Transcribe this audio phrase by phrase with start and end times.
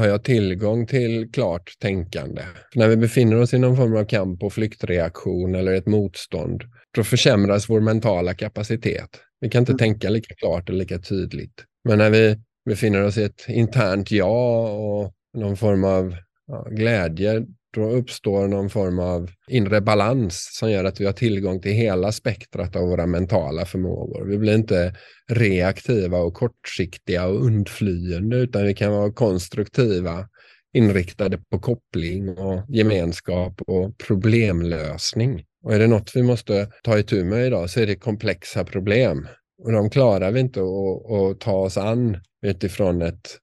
[0.00, 2.42] har jag tillgång till klart tänkande?
[2.72, 6.62] För när vi befinner oss i någon form av kamp och flyktreaktion eller ett motstånd,
[6.94, 9.08] då försämras vår mentala kapacitet.
[9.40, 9.78] Vi kan inte mm.
[9.78, 11.64] tänka lika klart och lika tydligt.
[11.84, 17.46] Men när vi befinner oss i ett internt ja och någon form av ja, glädje,
[17.74, 22.12] då uppstår någon form av inre balans som gör att vi har tillgång till hela
[22.12, 24.24] spektrat av våra mentala förmågor.
[24.24, 24.94] Vi blir inte
[25.28, 30.28] reaktiva och kortsiktiga och undflyende utan vi kan vara konstruktiva,
[30.72, 35.44] inriktade på koppling och gemenskap och problemlösning.
[35.64, 39.28] Och är det något vi måste ta itu med idag så är det komplexa problem.
[39.62, 43.38] Och de klarar vi inte att, att ta oss an utifrån ett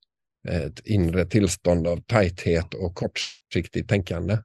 [0.47, 4.37] ett inre tillstånd av tajthet och kortsiktighet kortsiktigt tänkande.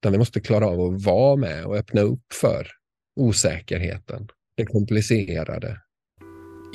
[0.00, 2.66] Utan vi måste klara av att vara med och öppna upp för
[3.16, 5.76] osäkerheten, det komplicerade.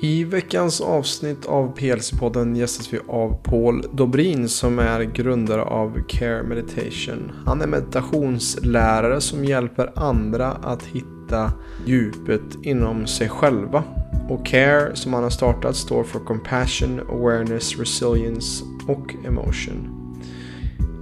[0.02, 6.44] I veckans avsnitt av PLC-podden gästas vi av Paul Dobrin som är grundare av Care
[6.44, 7.32] Meditation.
[7.46, 11.54] Han är meditationslärare som hjälper andra att hitta
[11.86, 13.84] djupet inom sig själva.
[14.30, 19.95] Och Care som han har startat står för Compassion, Awareness, Resilience och emotion.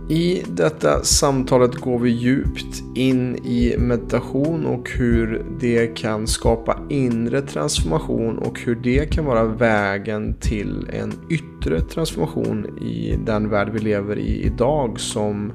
[0.10, 7.42] I detta samtalet går vi djupt in i meditation och hur det kan skapa inre
[7.42, 13.80] transformation och hur det kan vara vägen till en yttre transformation i den värld vi
[13.80, 15.54] lever i idag som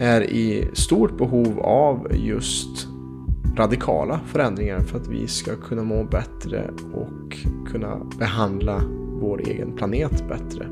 [0.00, 2.88] är i stort behov av just
[3.56, 7.36] radikala förändringar för att vi ska kunna må bättre och
[7.72, 8.82] kunna behandla
[9.20, 10.66] vår egen planet bättre.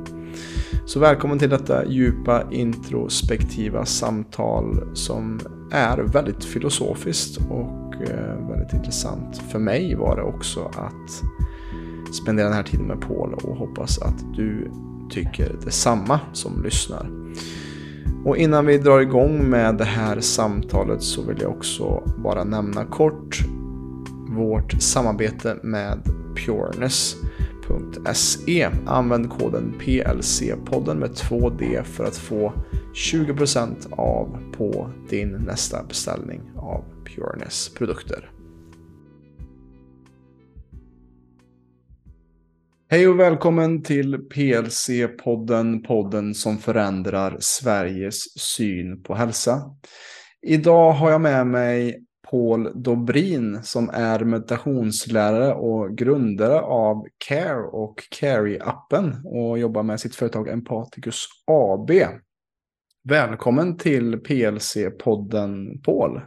[0.87, 5.41] Så välkommen till detta djupa introspektiva samtal som
[5.73, 9.43] är väldigt filosofiskt och eh, väldigt intressant.
[9.53, 11.23] För mig var det också att
[12.15, 14.71] spendera den här tiden med Paul och hoppas att du
[15.11, 17.11] tycker detsamma som lyssnar.
[18.25, 22.85] Och innan vi drar igång med det här samtalet så vill jag också bara nämna
[22.85, 23.39] kort
[24.29, 25.99] vårt samarbete med
[26.37, 27.17] Pureness
[27.99, 28.71] www.se.
[28.87, 32.53] Använd koden PLC-podden med 2D för att få
[32.95, 38.31] 20% av på din nästa beställning av Pureness produkter.
[42.91, 49.63] Hej och välkommen till PLC-podden, podden som förändrar Sveriges syn på hälsa.
[50.43, 58.03] Idag har jag med mig Paul Dobrin som är meditationslärare och grundare av Care och
[58.11, 61.91] Carry-appen och jobbar med sitt företag Empaticus AB.
[63.03, 66.21] Välkommen till PLC-podden Paul.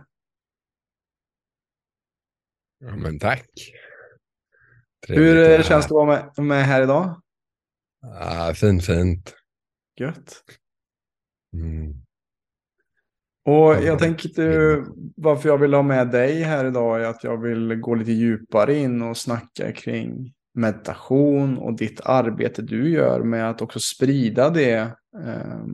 [2.80, 3.50] Ja, men tack.
[5.08, 7.22] Trevligt Hur känns det att vara med, med här idag?
[8.02, 9.36] Ja, fint, fint.
[10.00, 10.44] Gött.
[11.54, 11.94] Mm.
[13.46, 14.44] Och jag tänkte
[15.16, 18.76] varför jag vill ha med dig här idag är att jag vill gå lite djupare
[18.76, 24.78] in och snacka kring meditation och ditt arbete du gör med att också sprida det
[25.26, 25.66] eh,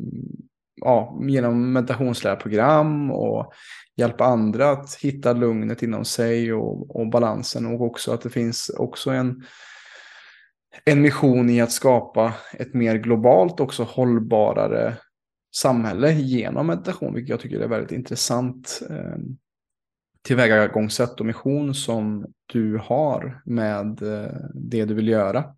[0.75, 3.53] ja, genom meditationslärprogram och
[3.95, 7.65] hjälpa andra att hitta lugnet inom sig och, och balansen.
[7.65, 9.43] Och också att det finns också en
[10.85, 14.97] en mission i att skapa ett mer globalt också hållbarare
[15.57, 19.17] samhälle genom meditation, vilket jag tycker är väldigt intressant eh,
[20.21, 25.55] tillvägagångssätt och mission som du har med eh, det du vill göra.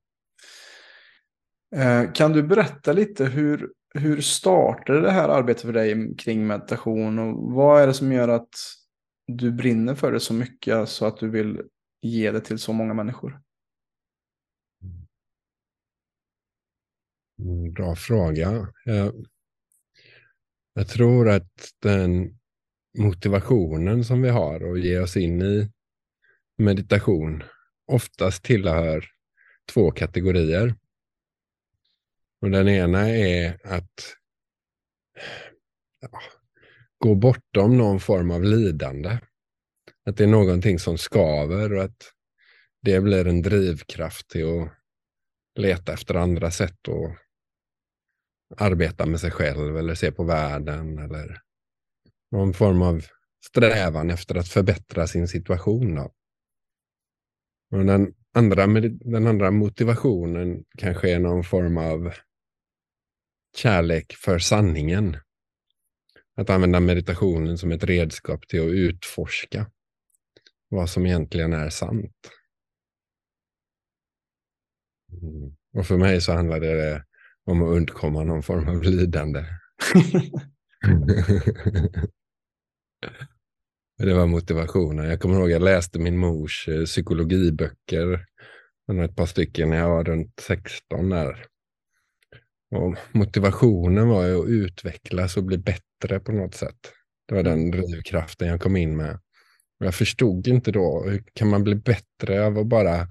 [1.75, 7.19] Eh, kan du berätta lite hur, hur startade det här arbetet för dig kring meditation
[7.19, 8.49] och vad är det som gör att
[9.27, 11.61] du brinner för det så mycket så att du vill
[12.01, 13.41] ge det till så många människor?
[17.39, 18.51] Mm, bra fråga.
[18.87, 19.11] Eh,
[20.79, 22.39] jag tror att den
[22.97, 25.71] motivationen som vi har att ge oss in i
[26.57, 27.43] meditation
[27.87, 29.05] oftast tillhör
[29.73, 30.75] två kategorier.
[32.41, 34.15] Och den ena är att
[36.01, 36.21] ja,
[36.97, 39.19] gå bortom någon form av lidande.
[40.05, 42.13] Att det är någonting som skaver och att
[42.81, 44.71] det blir en drivkraft till att
[45.55, 47.28] leta efter andra sätt att
[48.57, 51.41] arbeta med sig själv eller se på världen eller
[52.31, 53.05] någon form av
[53.45, 55.95] strävan efter att förbättra sin situation.
[55.95, 56.13] Då.
[57.71, 62.13] Och den, andra, den andra motivationen kanske är någon form av
[63.55, 65.17] kärlek för sanningen.
[66.35, 69.71] Att använda meditationen som ett redskap till att utforska
[70.69, 72.31] vad som egentligen är sant.
[75.11, 75.55] Mm.
[75.73, 77.05] Och för mig så handlar det
[77.49, 79.45] om att undkomma någon form av lidande.
[83.97, 85.09] det var motivationen.
[85.09, 88.25] Jag kommer ihåg att jag läste min mors eh, psykologiböcker,
[89.03, 91.45] ett par stycken när jag var runt 16 där.
[92.71, 96.93] Och motivationen var ju att utvecklas och bli bättre på något sätt.
[97.27, 99.19] Det var den drivkraften jag kom in med.
[99.79, 103.07] Jag förstod inte då, hur kan man bli bättre av att bara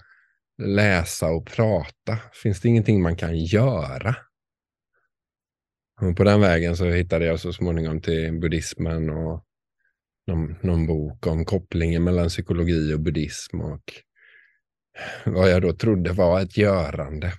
[0.63, 2.19] läsa och prata?
[2.43, 4.17] Finns det ingenting man kan göra?
[6.01, 9.45] Och på den vägen så hittade jag så småningom till buddhismen och
[10.27, 13.83] någon, någon bok om kopplingen mellan psykologi och buddhism och
[15.27, 17.33] vad jag då trodde var ett görande.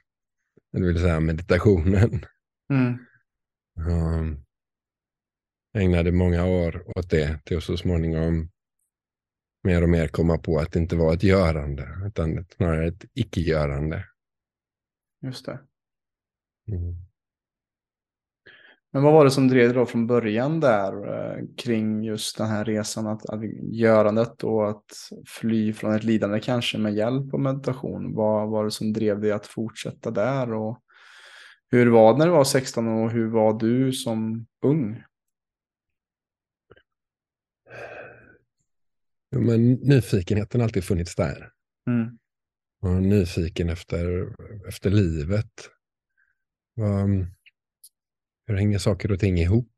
[0.71, 2.25] Det vill säga meditationen.
[2.73, 2.97] Mm.
[3.89, 4.45] Um,
[5.73, 8.49] ägnade många år åt det till att så småningom
[9.63, 14.05] mer och mer komma på att det inte var ett görande utan snarare ett icke-görande.
[15.21, 15.59] Just det.
[16.67, 17.08] Mm.
[18.91, 22.47] Men vad var det som drev dig då från början där eh, kring just den
[22.47, 23.39] här resan, att, att
[23.71, 28.15] görandet och att fly från ett lidande kanske med hjälp av meditation?
[28.15, 30.83] Vad var det som drev dig att fortsätta där och
[31.71, 35.03] hur var det när du var 16 och hur var du som ung?
[39.31, 41.51] Jo, men nyfikenheten har alltid funnits där.
[41.87, 42.17] Mm.
[42.81, 44.33] Och nyfiken efter,
[44.67, 45.69] efter livet.
[46.77, 47.27] Um,
[48.49, 49.71] hur hänger saker och ting ihop?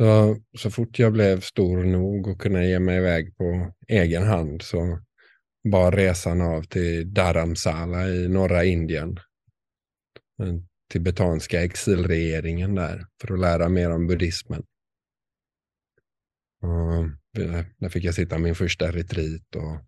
[0.00, 4.62] Så, så fort jag blev stor nog och kunde ge mig iväg på egen hand
[4.62, 5.00] så
[5.70, 9.18] bar resan av till Dharamsala i norra Indien.
[10.38, 14.62] Den tibetanska exilregeringen där för att lära mer om buddhismen.
[16.62, 16.94] Och
[17.42, 19.80] eh, där fick jag sitta min första retreat och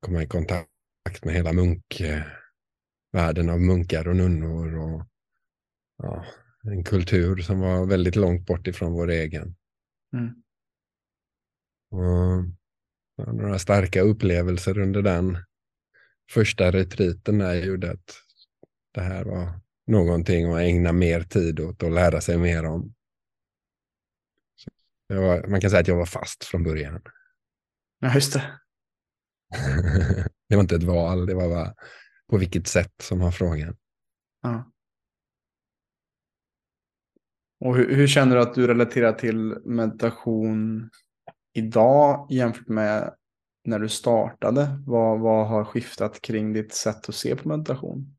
[0.00, 4.74] komma i kontakt med hela munkvärlden av munkar och nunnor.
[4.74, 5.06] Och,
[6.02, 6.24] ja,
[6.66, 9.56] en kultur som var väldigt långt bort ifrån vår egen.
[10.12, 10.42] Mm.
[11.90, 12.44] Och,
[13.34, 15.38] några starka upplevelser under den
[16.30, 18.18] första retriten där gjorde att
[18.94, 22.94] det här var någonting att ägna mer tid åt och lära sig mer om.
[25.08, 27.02] Var, man kan säga att jag var fast från början.
[27.98, 28.58] Ja, just det.
[30.48, 31.74] det var inte ett val, det var bara
[32.30, 33.76] på vilket sätt som var frågan.
[34.42, 34.71] Ja.
[37.64, 40.90] Och hur, hur, känner du att du relaterar till meditation
[41.52, 43.14] idag jämfört med
[43.64, 44.82] när du startade?
[44.86, 48.16] Vad, vad har skiftat kring ditt sätt att se på meditation?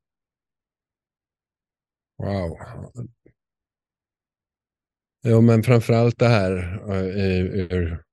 [2.18, 2.57] Wow.
[5.24, 8.04] Jo, men framförallt det här eh, ur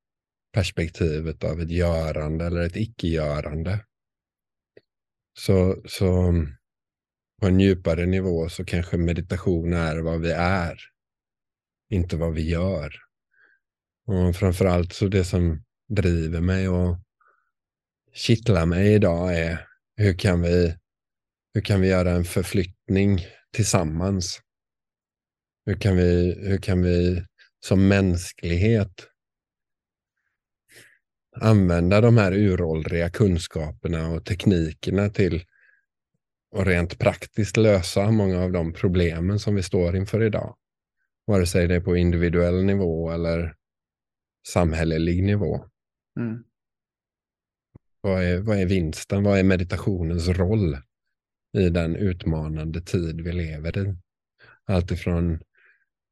[0.53, 3.85] perspektivet av ett görande eller ett icke-görande.
[5.39, 6.33] Så, så
[7.41, 10.91] på en djupare nivå så kanske meditation är vad vi är
[11.91, 12.95] inte vad vi gör.
[14.07, 16.99] Och framförallt så det som driver mig och
[18.13, 19.67] kittlar mig idag är
[19.97, 20.77] hur kan vi,
[21.55, 24.41] hur kan vi göra en förflyttning tillsammans?
[25.67, 27.25] Hur kan vi, hur kan vi
[27.61, 29.07] som mänsklighet
[31.37, 35.45] använda de här uråldriga kunskaperna och teknikerna till
[36.57, 40.57] att rent praktiskt lösa många av de problemen som vi står inför idag.
[41.31, 43.55] Vare sig det är på individuell nivå eller
[44.49, 45.65] samhällelig nivå.
[46.21, 46.45] Mm.
[48.01, 49.23] Vad, är, vad är vinsten?
[49.23, 50.77] Vad är meditationens roll
[51.59, 53.97] i den utmanande tid vi lever i?
[54.65, 55.41] Alltifrån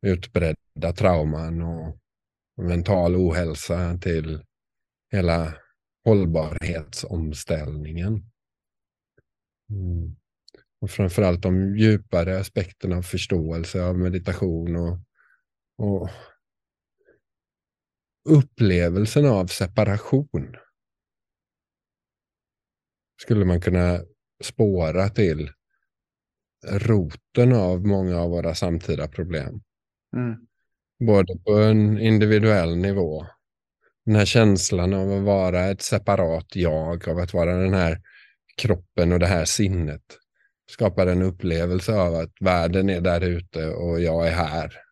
[0.07, 1.99] utbredda trauman och
[2.57, 4.45] mental ohälsa till
[5.13, 5.55] hela
[6.05, 8.31] hållbarhetsomställningen.
[9.71, 10.17] Mm.
[10.81, 14.99] Och framförallt de djupare aspekterna av förståelse av meditation och
[15.79, 16.11] och
[18.29, 20.57] upplevelsen av separation
[23.23, 24.01] skulle man kunna
[24.45, 25.51] spåra till
[26.67, 29.63] roten av många av våra samtida problem.
[30.17, 30.37] Mm.
[31.07, 33.27] Både på en individuell nivå.
[34.05, 38.03] Den här känslan av att vara ett separat jag, av att vara den här
[38.57, 40.03] kroppen och det här sinnet
[40.71, 44.88] skapar en upplevelse av att världen är där ute och jag är här.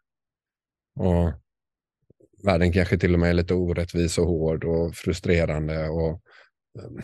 [0.96, 1.32] Och
[2.44, 5.88] världen kanske till och med är lite orättvis och hård och frustrerande.
[5.88, 6.22] Och,
[6.78, 7.02] ehm,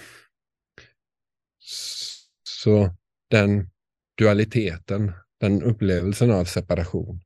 [2.42, 2.94] så
[3.30, 3.70] den
[4.18, 7.20] dualiteten, den upplevelsen av separation.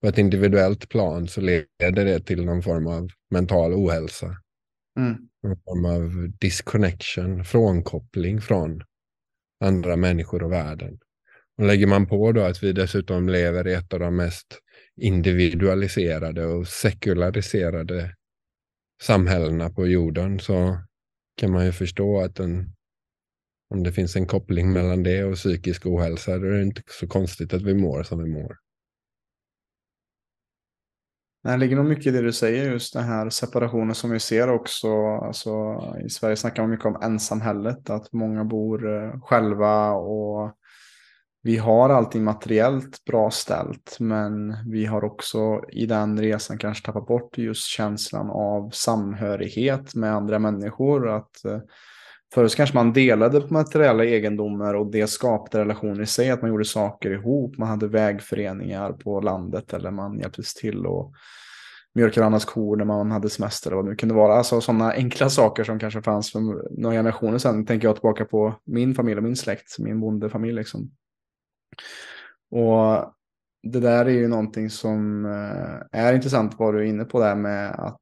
[0.00, 4.36] På ett individuellt plan så leder det till någon form av mental ohälsa.
[4.98, 5.28] Mm.
[5.42, 8.82] Någon form av disconnection, frånkoppling från
[9.60, 10.98] andra människor och världen.
[11.58, 14.58] Och lägger man på då att vi dessutom lever i ett av de mest
[15.00, 18.14] individualiserade och sekulariserade
[19.02, 20.78] samhällena på jorden så
[21.36, 22.74] kan man ju förstå att en,
[23.74, 27.08] om det finns en koppling mellan det och psykisk ohälsa, då är det inte så
[27.08, 28.56] konstigt att vi mår som vi mår.
[31.42, 34.50] Det ligger nog mycket i det du säger, just den här separationen som vi ser
[34.50, 34.88] också.
[35.06, 35.50] Alltså,
[36.06, 40.56] I Sverige snackar man mycket om ensamhället, att många bor eh, själva och
[41.42, 47.06] vi har allting materiellt bra ställt, men vi har också i den resan kanske tappat
[47.06, 51.08] bort just känslan av samhörighet med andra människor.
[51.08, 51.58] Att eh,
[52.34, 56.50] Förut kanske man delade på materiella egendomar och det skapade relationer i sig, att man
[56.50, 57.58] gjorde saker ihop.
[57.58, 61.12] Man hade vägföreningar på landet eller man hjälptes till och
[61.94, 64.34] mjölkade varandras kor när man hade semester eller vad det nu kunde vara.
[64.34, 66.40] Alltså sådana enkla saker som kanske fanns för
[66.80, 67.66] några generationer sedan.
[67.66, 70.90] Tänker jag tillbaka på min familj och min släkt, min bondefamilj liksom.
[72.50, 73.14] Och
[73.62, 77.34] det där är ju någonting som eh, är intressant vad du är inne på där
[77.34, 78.00] med att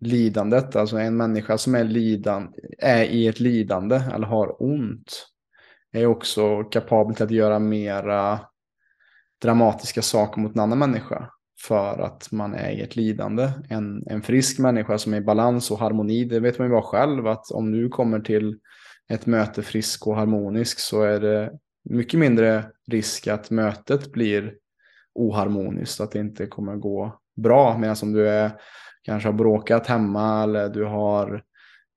[0.00, 5.26] lidandet, alltså en människa som är, lidan, är i ett lidande eller har ont
[5.92, 8.40] är också kapabel till att göra mera
[9.42, 11.30] dramatiska saker mot en annan människa
[11.66, 13.50] för att man är i ett lidande.
[13.68, 16.82] En, en frisk människa som är i balans och harmoni, det vet man ju bara
[16.82, 18.58] själv att om du kommer till
[19.08, 21.52] ett möte frisk och harmonisk så är det
[21.84, 24.54] mycket mindre risk att mötet blir
[25.14, 27.78] oharmoniskt, att det inte kommer gå bra.
[27.78, 28.52] Medan om du är,
[29.02, 31.42] kanske har bråkat hemma eller du har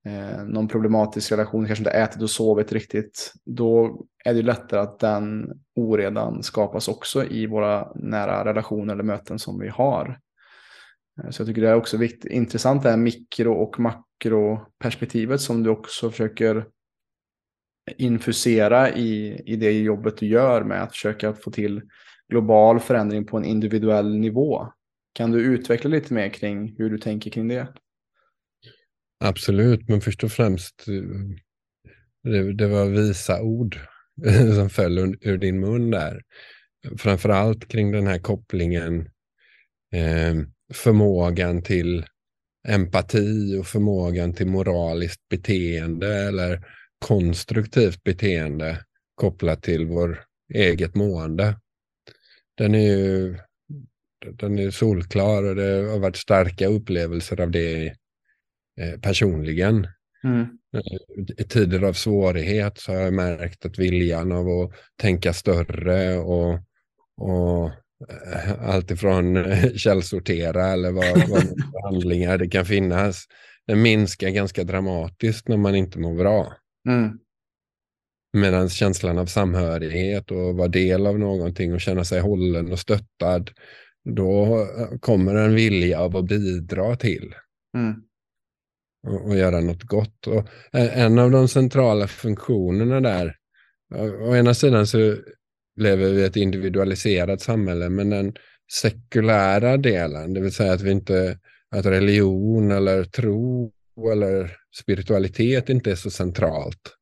[0.06, 4.98] eh, någon problematisk relation, kanske inte ätit och sovit riktigt, då är det lättare att
[4.98, 10.18] den oredan skapas också i våra nära relationer eller möten som vi har.
[11.22, 15.62] Eh, så jag tycker det är också viktigt, intressant det här mikro och makroperspektivet som
[15.62, 16.66] du också försöker
[17.96, 21.82] infusera i, i det jobbet du gör med att försöka få till
[22.28, 24.66] global förändring på en individuell nivå.
[25.12, 27.68] Kan du utveckla lite mer kring hur du tänker kring det?
[29.24, 30.84] Absolut, men först och främst,
[32.22, 33.78] det, det var visa ord
[34.56, 36.22] som föll ur din mun där.
[36.98, 39.00] Framförallt kring den här kopplingen,
[39.94, 40.34] eh,
[40.74, 42.04] förmågan till
[42.68, 46.66] empati och förmågan till moraliskt beteende eller
[47.04, 48.78] konstruktivt beteende
[49.14, 51.56] kopplat till vår eget mående.
[52.54, 53.38] Den är ju
[54.38, 57.86] den är solklar och det har varit starka upplevelser av det
[58.80, 59.86] eh, personligen.
[60.24, 60.40] Mm.
[60.76, 66.16] Eh, I tider av svårighet så har jag märkt att viljan av att tänka större
[66.16, 66.58] och,
[67.20, 67.70] och
[68.08, 69.44] eh, allt ifrån
[69.76, 71.44] källsortera eller vad, vad
[71.84, 73.24] handlingar det kan finnas,
[73.66, 76.52] den minskar ganska dramatiskt när man inte mår bra.
[76.88, 77.18] Mm.
[78.32, 83.50] Medan känslan av samhörighet och vara del av någonting och känna sig hållen och stöttad,
[84.04, 84.66] då
[85.00, 87.34] kommer en vilja av att bidra till.
[87.76, 87.94] Mm.
[89.06, 90.26] Och, och, göra något gott.
[90.26, 93.36] Och en av de centrala funktionerna där,
[94.20, 95.16] å ena sidan så
[95.76, 98.34] lever vi i ett individualiserat samhälle, men den
[98.72, 101.38] sekulära delen, det vill säga att vi inte,
[101.70, 103.72] att religion eller tro
[104.12, 106.94] eller spiritualitet inte är så centralt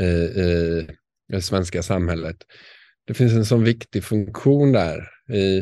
[0.00, 0.04] i,
[0.40, 0.86] i
[1.28, 2.36] det svenska samhället.
[3.06, 5.08] Det finns en sån viktig funktion där.
[5.32, 5.58] I,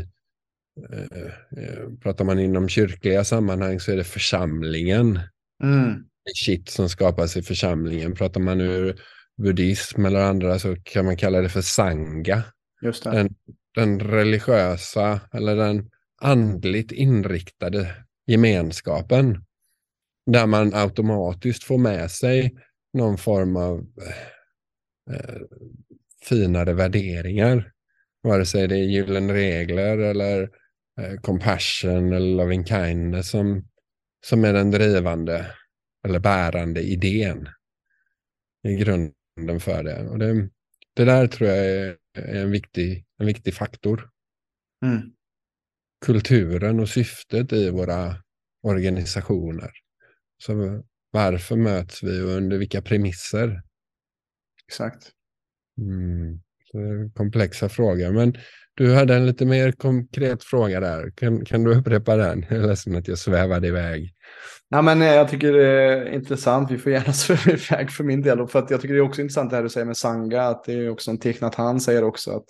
[0.93, 5.21] eh, eh, pratar man inom kyrkliga sammanhang så är det församlingen.
[5.63, 6.05] Mm.
[6.35, 8.15] Shit som skapas i församlingen.
[8.15, 9.01] Pratar man ur
[9.43, 12.43] buddhism eller andra så kan man kalla det för sanga.
[12.83, 13.35] Just den,
[13.75, 17.95] den religiösa eller den andligt inriktade
[18.27, 19.45] gemenskapen
[20.27, 22.55] där man automatiskt får med sig
[22.93, 23.87] någon form av
[25.11, 25.41] eh,
[26.29, 27.73] finare värderingar.
[28.23, 30.43] Vare sig det är gyllene regler eller
[31.01, 33.69] eh, compassion eller loving kindness som,
[34.25, 35.47] som är den drivande
[36.07, 37.49] eller bärande idén
[38.69, 40.09] i grunden för det.
[40.09, 40.49] Och det,
[40.95, 44.11] det där tror jag är, är en, viktig, en viktig faktor.
[44.85, 45.13] Mm.
[46.05, 48.17] Kulturen och syftet i våra
[48.63, 49.71] organisationer.
[50.47, 53.63] Så varför möts vi och under vilka premisser?
[54.69, 55.11] Exakt.
[55.79, 56.41] Mm.
[57.15, 58.13] komplexa frågor.
[58.13, 58.35] Men
[58.75, 61.11] du hade en lite mer konkret fråga där.
[61.17, 62.47] Kan, kan du upprepa den?
[62.51, 64.15] Jag är ledsen att jag svävade iväg.
[64.71, 66.71] Nej, men eh, jag tycker det är intressant.
[66.71, 68.47] Vi får gärna sväva iväg för min del.
[68.49, 70.43] För att jag tycker det är också intressant det här du säger med Sanga.
[70.43, 72.47] Att det är också en tecknat han säger också att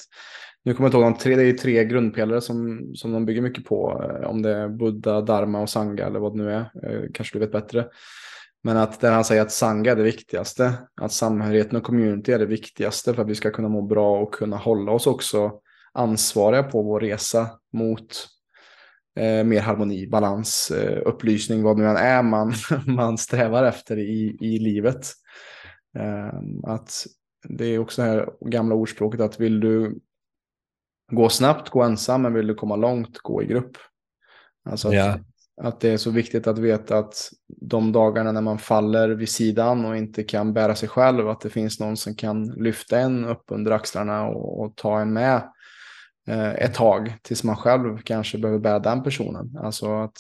[0.65, 3.43] nu kommer jag inte ihåg, de tre, det är tre grundpelare som, som de bygger
[3.43, 4.05] mycket på.
[4.05, 6.61] Eh, om det är Buddha, Dharma och Sangha eller vad det nu är.
[6.61, 7.87] Eh, kanske du vet bättre.
[8.65, 12.39] Men att där han säger att Sangha är det viktigaste, att samhörigheten och community är
[12.39, 15.53] det viktigaste för att vi ska kunna må bra och kunna hålla oss också
[15.93, 18.29] ansvariga på vår resa mot
[19.17, 22.53] eh, mer harmoni, balans, eh, upplysning, vad nu än är man,
[22.87, 25.07] man strävar efter i, i livet.
[25.99, 26.39] Eh,
[26.73, 27.07] att
[27.49, 30.01] det är också det här gamla ordspråket att vill du
[31.13, 33.77] gå snabbt, gå ensam, men vill du komma långt, gå i grupp.
[34.65, 35.19] Alltså att, ja.
[35.63, 39.85] att det är så viktigt att veta att de dagarna när man faller vid sidan
[39.85, 43.45] och inte kan bära sig själv, att det finns någon som kan lyfta en upp
[43.49, 45.43] under axlarna och, och ta en med
[46.29, 49.59] eh, ett tag tills man själv kanske behöver bära den personen.
[49.59, 50.17] Alltså att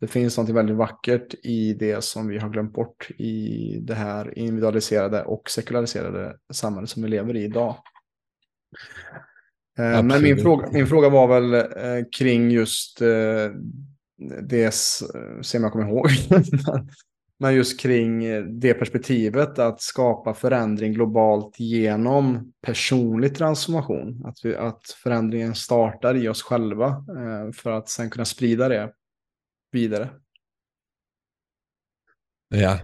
[0.00, 4.38] det finns något väldigt vackert i det som vi har glömt bort i det här
[4.38, 7.76] individualiserade och sekulariserade samhället som vi lever i idag.
[9.80, 9.96] Absolut.
[9.96, 13.08] Eh, men min fråga, min fråga var väl eh, kring just eh,
[14.42, 14.74] det,
[15.42, 16.08] se om jag kommer ihåg,
[17.38, 18.20] men just kring
[18.60, 24.22] det perspektivet att skapa förändring globalt genom personlig transformation.
[24.26, 27.04] Att, vi, att förändringen startar i oss själva
[27.54, 28.92] för att sen kunna sprida det
[29.72, 30.08] vidare.
[32.48, 32.78] Ja,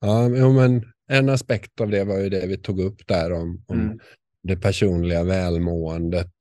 [0.00, 3.80] ja men en aspekt av det var ju det vi tog upp där om, om
[3.80, 3.98] mm
[4.42, 6.32] det personliga välmåendet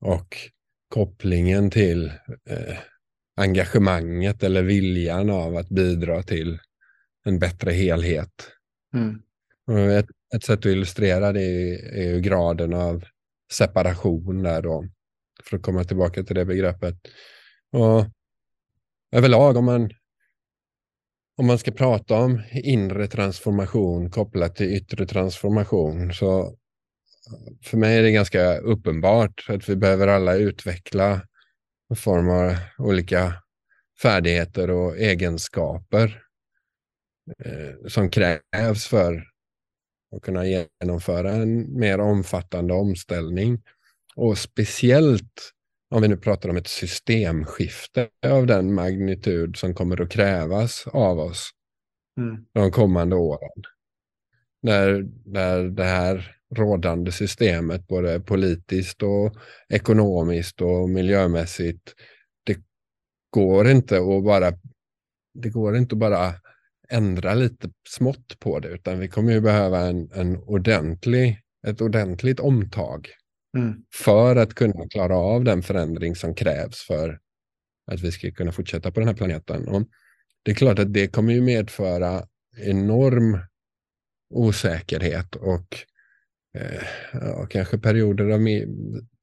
[0.00, 0.36] och
[0.88, 2.06] kopplingen till
[2.50, 2.78] eh,
[3.36, 6.58] engagemanget eller viljan av att bidra till
[7.24, 8.50] en bättre helhet.
[8.94, 9.22] Mm.
[9.90, 13.04] Ett, ett, sätt att illustrera det är, är graden av
[13.52, 14.84] separation där då,
[15.44, 16.96] för att komma tillbaka till det begreppet.
[17.72, 18.04] Och
[19.12, 19.90] överlag om man,
[21.36, 26.57] om man ska prata om inre transformation kopplat till yttre transformation så
[27.62, 31.20] för mig är det ganska uppenbart att vi behöver alla utveckla
[31.90, 33.34] en form av olika
[34.02, 36.22] färdigheter och egenskaper
[37.44, 39.24] eh, som krävs för
[40.16, 43.62] att kunna genomföra en mer omfattande omställning.
[44.16, 45.52] Och speciellt
[45.90, 51.18] om vi nu pratar om ett systemskifte av den magnitud som kommer att krävas av
[51.18, 51.50] oss
[52.18, 52.44] mm.
[52.52, 53.62] de kommande åren.
[54.62, 59.34] När, när det här rådande systemet, både politiskt och
[59.68, 61.94] ekonomiskt och miljömässigt.
[62.44, 62.56] Det
[63.30, 64.52] går inte att bara,
[65.34, 66.34] det går inte att bara
[66.88, 72.40] ändra lite smått på det, utan vi kommer ju behöva en, en ordentlig, ett ordentligt
[72.40, 73.08] omtag
[73.56, 73.74] mm.
[73.94, 77.18] för att kunna klara av den förändring som krävs för
[77.90, 79.68] att vi ska kunna fortsätta på den här planeten.
[79.68, 79.82] Och
[80.42, 83.38] det är klart att det kommer ju medföra enorm
[84.34, 85.76] osäkerhet och
[86.58, 88.66] Eh, ja, kanske perioder av mi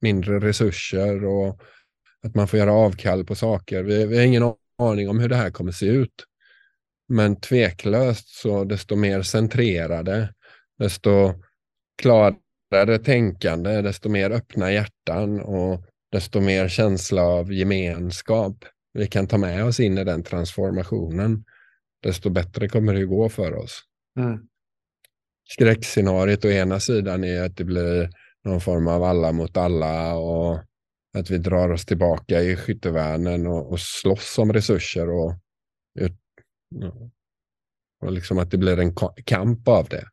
[0.00, 1.60] mindre resurser och
[2.22, 3.82] att man får göra avkall på saker.
[3.82, 6.24] Vi, vi har ingen aning om hur det här kommer se ut.
[7.08, 10.34] Men tveklöst så desto mer centrerade,
[10.78, 11.34] desto
[12.02, 19.38] klarare tänkande, desto mer öppna hjärtan och desto mer känsla av gemenskap vi kan ta
[19.38, 21.44] med oss in i den transformationen,
[22.02, 23.82] desto bättre kommer det gå för oss.
[24.18, 24.48] Mm
[25.48, 28.10] skräckscenariet å ena sidan är att det blir
[28.44, 30.58] någon form av alla mot alla och
[31.18, 35.34] att vi drar oss tillbaka i skyttevärnen och, och slåss om resurser och,
[38.02, 40.04] och liksom att det blir en kamp av det.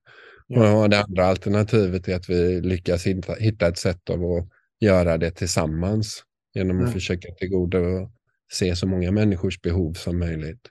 [0.47, 0.83] Ja.
[0.83, 4.47] Och det andra alternativet är att vi lyckas hitta, hitta ett sätt av att
[4.79, 6.93] göra det tillsammans genom att ja.
[6.93, 8.11] försöka tillgodo
[8.51, 10.69] se så många människors behov som möjligt.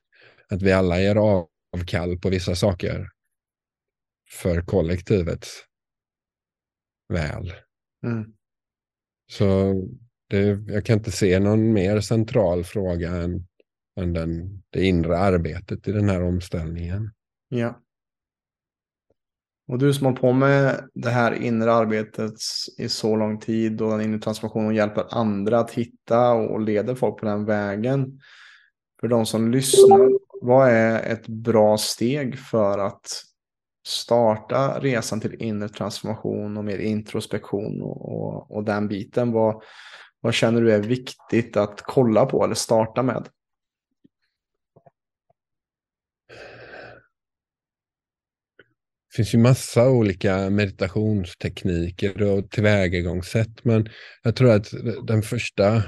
[0.48, 3.08] Att vi alla ger avkall på vissa saker
[4.32, 5.64] för kollektivets
[7.08, 7.52] väl.
[8.06, 8.32] Mm.
[9.32, 9.74] Så
[10.28, 13.46] det, jag kan inte se någon mer central fråga än,
[14.00, 17.10] än den, det inre arbetet i den här omställningen.
[17.48, 17.80] Ja.
[19.68, 22.34] Och du som har på med det här inre arbetet
[22.78, 27.18] i så lång tid och den inre transformationen hjälper andra att hitta och leder folk
[27.18, 28.20] på den vägen.
[29.00, 30.10] För de som lyssnar,
[30.42, 33.22] vad är ett bra steg för att
[33.86, 39.32] starta resan till inre transformation och mer introspektion och, och, och den biten.
[39.32, 39.62] Vad,
[40.20, 43.28] vad känner du är viktigt att kolla på eller starta med?
[49.08, 53.88] Det finns ju massa olika meditationstekniker och tillvägagångssätt, men
[54.22, 54.70] jag tror att
[55.06, 55.82] den första,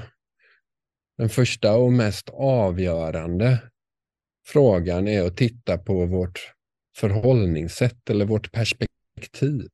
[1.17, 3.59] den första och mest avgörande
[4.47, 6.54] frågan är att titta på vårt
[6.97, 9.69] förhållningssätt eller vårt perspektiv.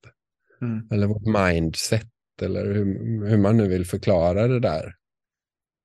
[0.62, 0.88] Mm.
[0.92, 2.08] Eller vårt mindset
[2.42, 2.86] eller hur,
[3.28, 4.96] hur man nu vill förklara det där.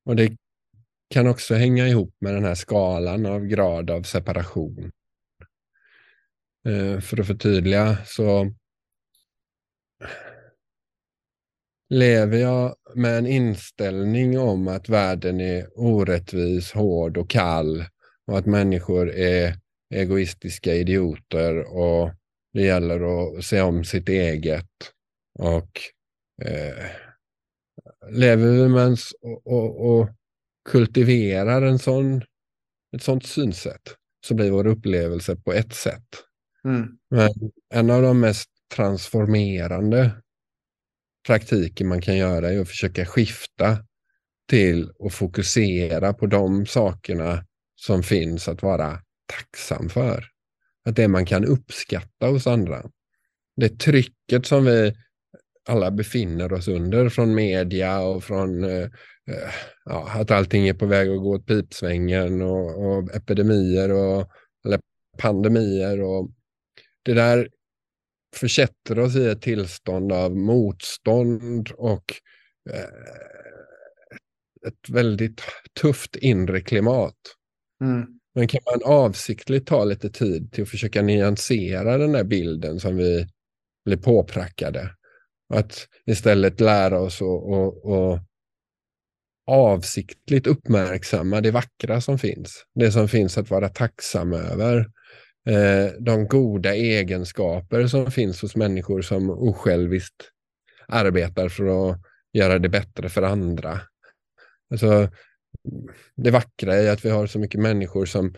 [0.04, 0.36] Och det
[1.10, 4.92] kan också hänga ihop med den här skalan av grad av separation.
[6.66, 8.52] eh, för att förtydliga, så
[11.88, 17.84] lever jag med en inställning om att världen är orättvis, hård och kall
[18.26, 19.54] och att människor är
[19.94, 22.10] egoistiska idioter och
[22.52, 24.70] det gäller att se om sitt eget.
[25.38, 25.80] Och
[26.42, 26.86] eh,
[28.10, 30.08] lever vi med en, och, och, och,
[30.68, 32.22] kultiverar en sån,
[32.96, 33.94] ett sånt synsätt
[34.26, 36.08] så blir vår upplevelse på ett sätt.
[36.64, 36.88] Mm.
[37.10, 37.30] Men
[37.74, 40.10] en av de mest transformerande
[41.26, 43.78] praktiker man kan göra är att försöka skifta
[44.48, 47.44] till att fokusera på de sakerna
[47.74, 50.24] som finns att vara tacksam för.
[50.84, 52.90] Att det man kan uppskatta hos andra.
[53.56, 54.94] Det trycket som vi
[55.68, 58.82] alla befinner oss under från media och från eh,
[59.30, 59.50] eh,
[59.84, 64.30] ja, att allting är på väg att gå åt pipsvängen och, och epidemier och
[64.64, 64.80] eller
[65.18, 66.02] pandemier.
[66.02, 66.30] och
[67.02, 67.48] Det där
[68.36, 72.04] försätter oss i ett tillstånd av motstånd och
[72.70, 72.84] eh,
[74.68, 75.40] ett väldigt
[75.80, 77.16] tufft inre klimat.
[77.84, 78.15] Mm.
[78.36, 82.96] Men kan man avsiktligt ta lite tid till att försöka nyansera den där bilden som
[82.96, 83.26] vi
[83.84, 84.90] blir påprackade?
[85.54, 88.22] Att istället lära oss att
[89.46, 92.64] avsiktligt uppmärksamma det vackra som finns.
[92.74, 94.78] Det som finns att vara tacksam över.
[95.48, 100.30] Eh, de goda egenskaper som finns hos människor som osjälviskt
[100.88, 102.00] arbetar för att
[102.32, 103.80] göra det bättre för andra.
[104.70, 105.08] Alltså,
[106.16, 108.34] det vackra i att vi har så mycket människor som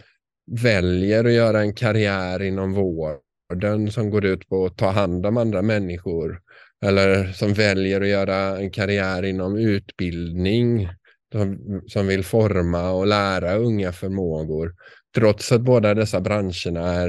[0.50, 5.36] väljer att göra en karriär inom vården som går ut på att ta hand om
[5.36, 6.40] andra människor
[6.84, 10.88] eller som väljer att göra en karriär inom utbildning
[11.32, 14.74] som, som vill forma och lära unga förmågor
[15.14, 17.08] trots att båda dessa branscherna är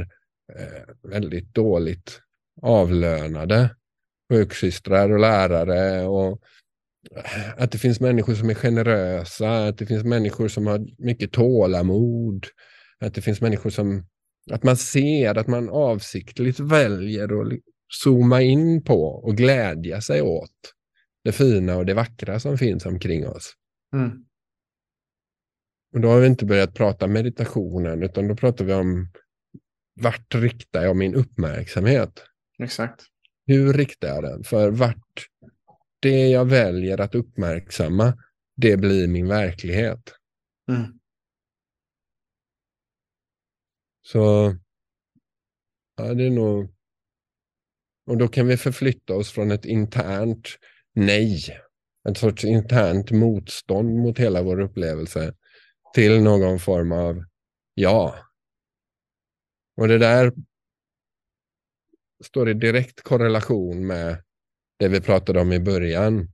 [0.60, 2.22] eh, väldigt dåligt
[2.62, 3.70] avlönade.
[4.34, 6.42] Sjuksystrar och lärare och
[7.58, 12.46] att det finns människor som är generösa, att det finns människor som har mycket tålamod,
[13.00, 14.06] att det finns människor som,
[14.52, 17.60] att man ser att man avsiktligt väljer att
[18.04, 20.74] zooma in på och glädja sig åt
[21.24, 23.54] det fina och det vackra som finns omkring oss.
[23.94, 24.12] Mm.
[25.94, 29.12] Och då har vi inte börjat prata meditationen, utan då pratar vi om
[30.02, 32.24] vart riktar jag min uppmärksamhet?
[32.64, 33.02] Exakt.
[33.46, 34.44] Hur riktar jag den?
[34.44, 35.28] För vart
[36.00, 38.14] det jag väljer att uppmärksamma,
[38.56, 40.14] det blir min verklighet.
[40.70, 41.00] Mm.
[44.02, 44.56] Så
[45.96, 46.74] ja, det är nog...
[48.06, 50.48] Och då kan vi förflytta oss från ett internt
[50.94, 51.40] nej,
[52.10, 55.34] ett sorts internt motstånd mot hela vår upplevelse
[55.94, 57.24] till någon form av
[57.74, 58.16] ja.
[59.78, 60.34] Och det där
[62.24, 64.24] står i direkt korrelation med
[64.80, 66.32] det vi pratade om i början.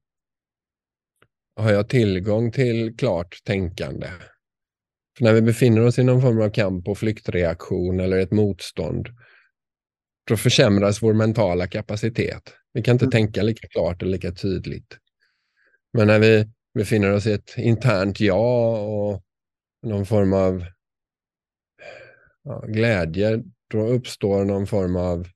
[1.56, 4.08] Har jag tillgång till klart tänkande?
[5.18, 9.08] För när vi befinner oss i någon form av kamp och flyktreaktion eller ett motstånd,
[10.28, 12.54] då försämras vår mentala kapacitet.
[12.74, 13.12] Vi kan inte mm.
[13.12, 14.98] tänka lika klart och lika tydligt.
[15.94, 19.24] Men när vi befinner oss i ett internt ja och
[19.88, 20.66] någon form av
[22.44, 25.28] ja, glädje, då uppstår någon form av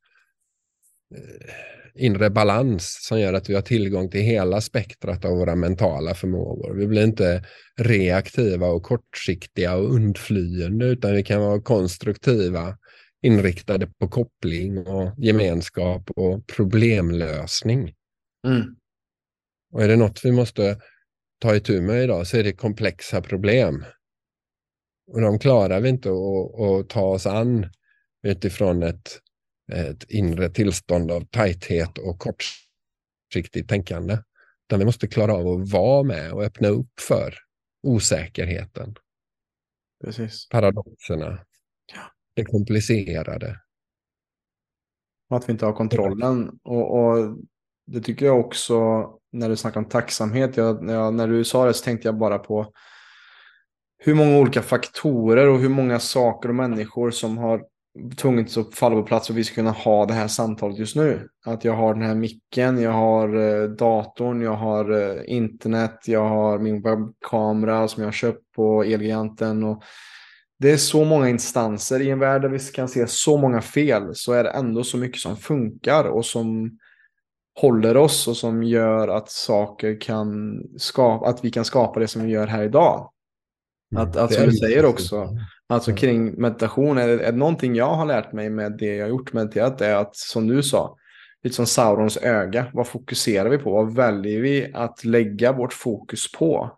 [1.15, 1.53] eh,
[1.95, 6.73] inre balans som gör att vi har tillgång till hela spektrat av våra mentala förmågor.
[6.73, 7.45] Vi blir inte
[7.77, 12.77] reaktiva och kortsiktiga och undflyende utan vi kan vara konstruktiva,
[13.21, 17.93] inriktade på koppling och gemenskap och problemlösning.
[18.47, 18.75] Mm.
[19.73, 20.77] Och är det något vi måste
[21.41, 23.85] ta itu med idag så är det komplexa problem.
[25.11, 27.65] Och de klarar vi inte att, ta oss an
[28.23, 29.19] utifrån ett
[29.71, 34.17] ett inre tillstånd av tajthet och kortsiktigt tänkande.
[34.67, 37.33] Utan vi måste klara av att vara med och öppna upp för
[37.83, 38.95] osäkerheten.
[40.03, 40.49] Precis.
[40.49, 41.45] Paradoxerna.
[41.93, 42.01] Ja.
[42.35, 43.59] Det komplicerade.
[45.29, 46.59] Och att vi inte har kontrollen.
[46.63, 47.37] Och, och,
[47.85, 50.57] det tycker jag också när du snackar om tacksamhet.
[50.57, 52.73] Jag, jag, när du sa det så tänkte jag bara på
[53.97, 57.65] hur många olika faktorer och hur många saker och människor som har
[58.17, 61.29] tvunget att falla på plats att vi ska kunna ha det här samtalet just nu.
[61.45, 66.29] Att jag har den här micken, jag har eh, datorn, jag har eh, internet, jag
[66.29, 69.63] har min webbkamera som jag har köpt på Elgiganten.
[69.63, 69.83] Och
[70.59, 74.15] det är så många instanser i en värld där vi kan se så många fel
[74.15, 76.77] så är det ändå så mycket som funkar och som
[77.61, 82.23] håller oss och som gör att saker kan skapa, att vi kan skapa det som
[82.23, 83.11] vi gör här idag.
[83.95, 85.29] Att, att som du säger också,
[85.69, 89.05] Alltså kring meditation, är det, är det någonting jag har lärt mig med det jag
[89.05, 90.97] har gjort mediterat är att som du sa,
[91.43, 93.71] lite som Saurons öga, vad fokuserar vi på?
[93.71, 96.71] Vad väljer vi att lägga vårt fokus på?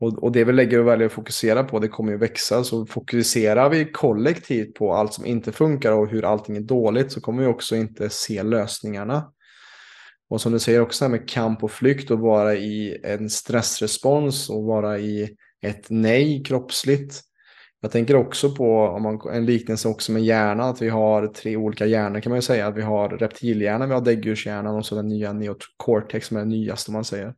[0.00, 2.64] Och, och det vi lägger och väljer att fokusera på, det kommer ju växa.
[2.64, 7.20] Så fokuserar vi kollektivt på allt som inte funkar och hur allting är dåligt så
[7.20, 9.32] kommer vi också inte se lösningarna.
[10.28, 14.64] Och som du säger också med kamp och flykt och vara i en stressrespons och
[14.64, 17.29] vara i ett nej kroppsligt.
[17.82, 21.56] Jag tänker också på om man, en liknelse också med hjärnan, att vi har tre
[21.56, 22.66] olika hjärnor kan man ju säga.
[22.66, 26.48] Att vi har reptilhjärnan, vi har däggdjurshjärnan och så den nya neocortex som är den
[26.48, 27.34] nyaste man säger.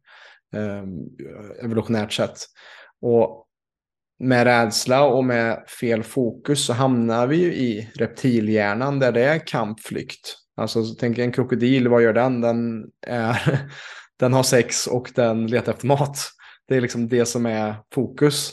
[0.54, 0.82] Eh,
[1.64, 2.38] evolutionärt sett.
[3.00, 3.46] Och
[4.18, 9.46] med rädsla och med fel fokus så hamnar vi ju i reptilhjärnan där det är
[9.46, 10.36] kampflykt.
[10.56, 12.40] Alltså tänk en krokodil, vad gör den?
[12.40, 13.58] Den, är,
[14.18, 16.18] den har sex och den letar efter mat.
[16.68, 18.52] Det är liksom det som är fokus.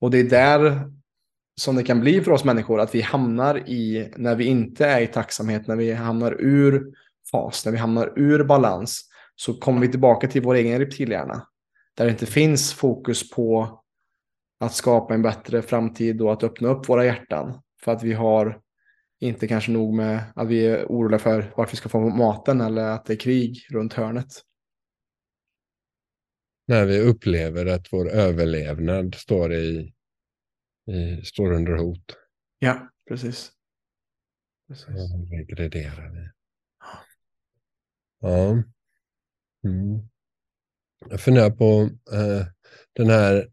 [0.00, 0.90] Och det är där
[1.60, 5.00] som det kan bli för oss människor, att vi hamnar i, när vi inte är
[5.00, 6.94] i tacksamhet, när vi hamnar ur
[7.30, 11.46] fas, när vi hamnar ur balans, så kommer vi tillbaka till vår egen reptilhjärna.
[11.96, 13.80] Där det inte finns fokus på
[14.60, 17.60] att skapa en bättre framtid och att öppna upp våra hjärtan.
[17.82, 18.60] För att vi har
[19.20, 22.84] inte kanske nog med att vi är oroliga för vart vi ska få maten eller
[22.84, 24.42] att det är krig runt hörnet.
[26.66, 29.93] När vi upplever att vår överlevnad står, i, i,
[31.24, 32.16] står under hot.
[32.58, 33.52] Ja, precis.
[34.68, 34.88] precis.
[34.88, 36.28] Ja, regredierar vi.
[38.20, 38.62] Ja.
[39.64, 40.08] Mm.
[41.10, 42.46] Jag funderar på eh,
[42.92, 43.48] den här...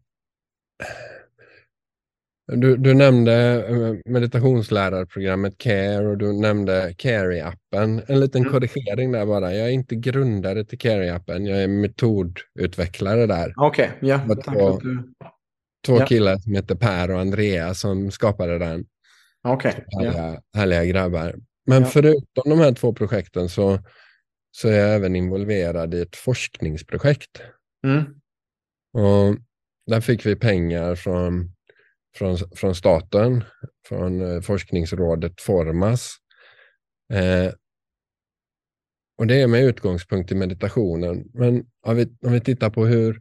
[2.46, 8.02] Du, du nämnde eh, meditationslärarprogrammet CARE och du nämnde Carey-appen.
[8.06, 8.52] En liten mm.
[8.52, 9.54] korrigering där bara.
[9.54, 11.46] Jag är inte grundare till Carey-appen.
[11.46, 13.54] Jag är metodutvecklare där.
[13.56, 14.36] Okej, okay, ja.
[14.44, 14.80] Två,
[15.86, 16.06] två ja.
[16.06, 18.86] killar som heter Per och Andrea som skapade den.
[19.42, 19.70] Okej.
[19.70, 20.58] Okay, härliga, ja.
[20.58, 21.34] härliga grabbar.
[21.66, 21.88] Men ja.
[21.88, 23.78] förutom de här två projekten så
[24.52, 27.42] så är jag även involverad i ett forskningsprojekt.
[27.86, 28.04] Mm.
[28.92, 29.36] Och
[29.86, 31.52] där fick vi pengar från,
[32.16, 33.44] från, från staten,
[33.88, 36.16] från eh, forskningsrådet Formas.
[37.12, 37.52] Eh,
[39.18, 41.30] och det är med utgångspunkt i meditationen.
[41.34, 43.20] Men om vi, om vi tittar på hur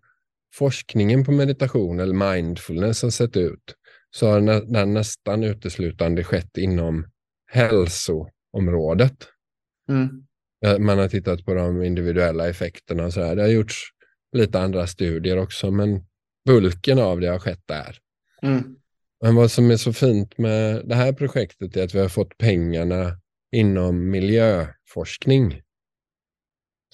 [0.53, 3.75] forskningen på meditation eller mindfulness har sett ut
[4.15, 4.41] så har
[4.73, 7.07] den nästan uteslutande skett inom
[7.47, 9.27] hälsoområdet.
[9.89, 10.25] Mm.
[10.85, 13.35] Man har tittat på de individuella effekterna och så där.
[13.35, 13.83] Det har gjorts
[14.37, 16.05] lite andra studier också, men
[16.45, 17.97] bulken av det har skett där.
[18.41, 18.75] Mm.
[19.21, 22.37] Men vad som är så fint med det här projektet är att vi har fått
[22.37, 23.19] pengarna
[23.51, 25.61] inom miljöforskning.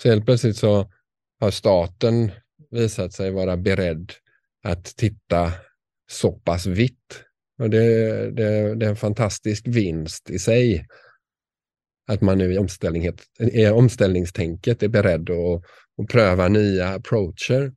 [0.01, 0.91] Så helt plötsligt så
[1.39, 2.31] har staten
[2.71, 4.11] visat sig vara beredd
[4.63, 5.51] att titta
[6.09, 7.23] så pass vitt.
[7.59, 7.87] Och det,
[8.31, 10.87] det, det är en fantastisk vinst i sig
[12.07, 15.63] att man nu i i omställningstänket är beredd att,
[16.01, 17.73] att pröva nya approacher.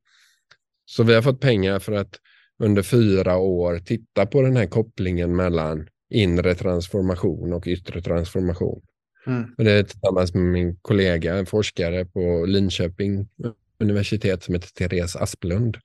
[0.85, 2.18] Så vi har fått pengar för att
[2.59, 8.83] under fyra år titta på den här kopplingen mellan inre transformation och yttre transformation.
[9.26, 9.55] Mm.
[9.59, 13.29] Och det är tillsammans med min kollega, en forskare på Linköping
[13.80, 15.76] universitet som heter Therese Asplund.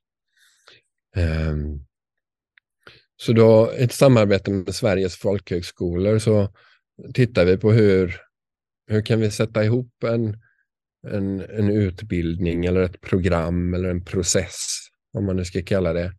[1.16, 1.86] Um,
[3.16, 6.52] så då ett samarbete med Sveriges folkhögskolor så
[7.14, 8.26] tittar vi på hur
[8.86, 10.36] hur kan vi sätta ihop en,
[11.08, 14.66] en, en utbildning eller ett program eller en process,
[15.12, 16.12] om man nu ska kalla det,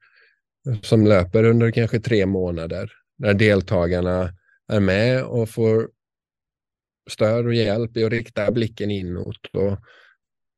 [0.81, 4.33] som löper under kanske tre månader, där deltagarna
[4.67, 5.89] är med och får
[7.09, 9.79] stöd och hjälp i att rikta blicken inåt och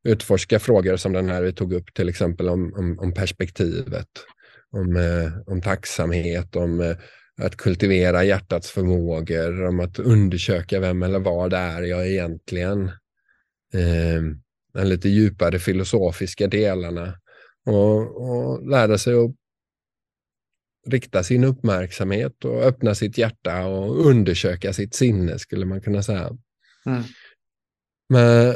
[0.03, 4.09] utforska frågor som den här vi tog upp, till exempel om, om, om perspektivet,
[4.71, 6.97] om, eh, om tacksamhet, om eh,
[7.41, 12.88] att kultivera hjärtats förmågor, om att undersöka vem eller vad det är jag egentligen.
[13.73, 14.21] Eh,
[14.73, 17.13] den lite djupare filosofiska delarna.
[17.65, 19.31] Och, och lära sig att
[20.88, 26.38] rikta sin uppmärksamhet och öppna sitt hjärta och undersöka sitt sinne, skulle man kunna säga.
[26.85, 27.03] Mm.
[28.09, 28.55] Men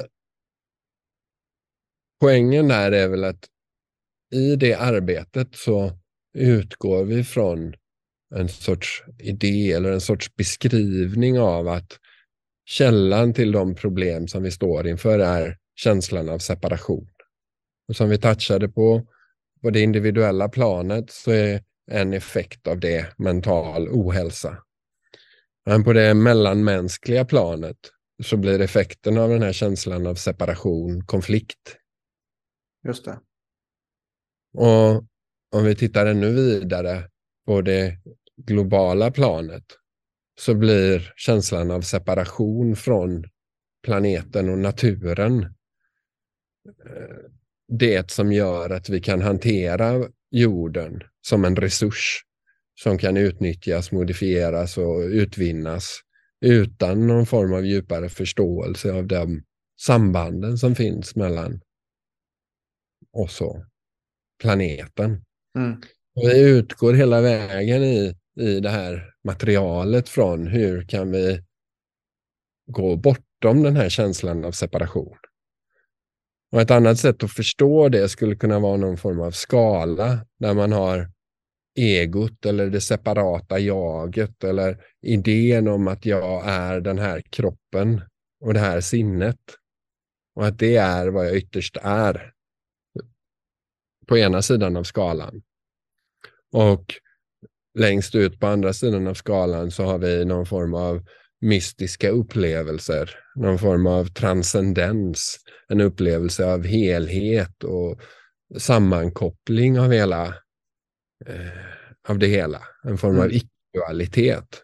[2.21, 3.45] poängen där är väl att
[4.34, 5.91] i det arbetet så
[6.38, 7.73] utgår vi från
[8.36, 11.99] en sorts idé eller en sorts beskrivning av att
[12.65, 17.08] källan till de problem som vi står inför är känslan av separation.
[17.88, 19.08] Och som vi touchade på,
[19.62, 24.58] på det individuella planet så är en effekt av det mental ohälsa.
[25.65, 27.78] Men på det mellanmänskliga planet
[28.23, 31.78] så blir effekten av den här känslan av separation konflikt.
[32.84, 33.19] Just det.
[34.54, 35.04] Och
[35.52, 37.10] om vi tittar ännu vidare
[37.46, 37.98] på det
[38.38, 39.63] globala planet
[40.39, 43.24] så blir känslan av separation från
[43.84, 45.43] planeten och naturen
[46.86, 47.30] eh,
[47.67, 52.22] det som gör att vi kan hantera jorden som en resurs
[52.76, 56.00] som kan utnyttjas, modifieras och utvinnas
[56.41, 59.43] utan någon form av djupare förståelse av de
[59.80, 61.62] sambanden som finns mellan
[63.13, 63.30] och
[64.41, 65.21] planeten.
[65.58, 65.82] Mm.
[66.15, 71.43] Och vi utgår hela vägen i, i det här materialet från hur kan vi
[72.67, 75.17] gå bortom den här känslan av separation.
[76.52, 80.54] Och ett annat sätt att förstå det skulle kunna vara någon form av skala där
[80.54, 81.12] man har
[81.76, 88.02] egot eller det separata jaget eller idén om att jag är den här kroppen
[88.41, 89.39] och det här sinnet.
[90.36, 92.34] Och att det är vad jag ytterst är.
[94.13, 95.41] På ena sidan av skalan.
[96.52, 96.93] Och
[97.80, 101.06] längst ut på andra sidan av skalan så har vi någon form av
[101.41, 108.02] mystiska upplevelser, någon form av transcendens, en upplevelse av helhet och
[108.58, 110.26] sammankoppling av hela
[111.26, 111.63] eh,
[112.08, 113.23] av det hela, en form mm.
[113.23, 114.62] av icke-dualitet.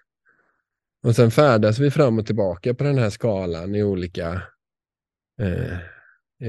[1.04, 4.42] Och sen färdas vi fram och tillbaka på den här skalan i olika,
[5.42, 5.78] eh,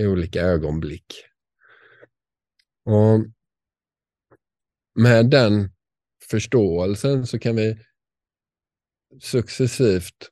[0.00, 1.29] i olika ögonblick.
[2.84, 3.26] Och
[4.94, 5.70] med den
[6.30, 7.78] förståelsen så kan vi
[9.20, 10.30] successivt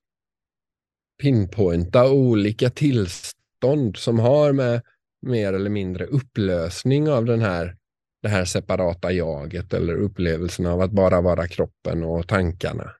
[1.23, 4.83] pinpointa olika tillstånd som har med
[5.27, 7.77] mer eller mindre upplösning av den här,
[8.23, 12.93] det här separata jaget eller upplevelsen av att bara vara kroppen och tankarna.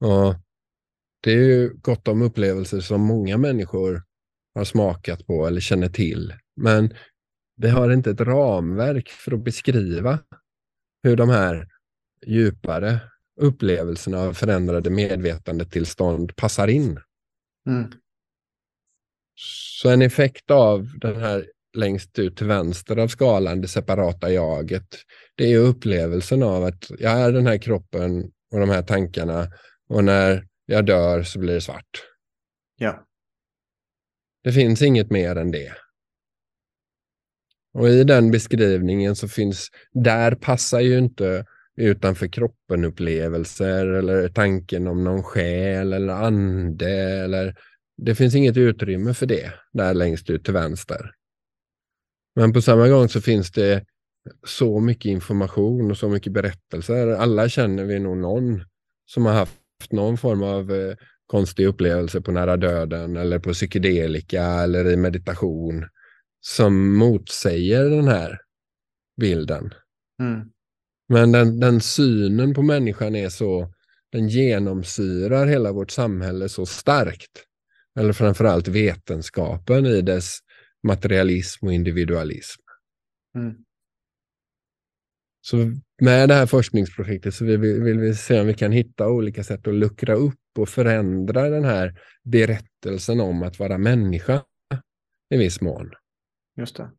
[0.00, 0.34] Och
[1.22, 4.02] det är ju gott om upplevelser som många människor
[4.54, 6.34] har smakat på eller känner till.
[6.56, 6.94] Men
[7.62, 10.18] vi har inte ett ramverk för att beskriva
[11.02, 11.68] hur de här
[12.26, 13.00] djupare
[13.40, 17.00] upplevelserna av förändrade medvetandetillstånd passar in.
[17.66, 17.92] Mm.
[19.34, 21.46] Så en effekt av den här
[21.76, 24.96] längst ut till vänster av skalan, det separata jaget,
[25.34, 29.46] det är upplevelsen av att jag är den här kroppen och de här tankarna
[29.88, 32.02] och när jag dör så blir det svart.
[32.76, 33.06] Ja.
[34.44, 35.81] Det finns inget mer än det.
[37.74, 41.44] Och i den beskrivningen så finns, där passar ju inte
[41.76, 46.90] utanför kroppen-upplevelser eller tanken om någon själ eller ande.
[47.24, 47.54] Eller,
[47.96, 51.10] det finns inget utrymme för det där längst ut till vänster.
[52.36, 53.84] Men på samma gång så finns det
[54.46, 57.08] så mycket information och så mycket berättelser.
[57.08, 58.64] Alla känner vi nog någon
[59.06, 64.44] som har haft någon form av eh, konstig upplevelse på nära döden eller på psykedelika
[64.44, 65.84] eller i meditation
[66.44, 68.38] som motsäger den här
[69.20, 69.74] bilden.
[70.20, 70.50] Mm.
[71.08, 73.72] Men den, den synen på människan är så,
[74.12, 77.44] den genomsyrar hela vårt samhälle så starkt.
[77.98, 80.38] Eller framförallt vetenskapen i dess
[80.82, 82.60] materialism och individualism.
[83.34, 83.54] Mm.
[85.40, 85.56] Så
[86.02, 89.44] med det här forskningsprojektet så vill vi, vill vi se om vi kan hitta olika
[89.44, 94.42] sätt att luckra upp och förändra den här berättelsen om att vara människa
[95.34, 95.90] i viss mån.
[96.56, 96.90] Just det.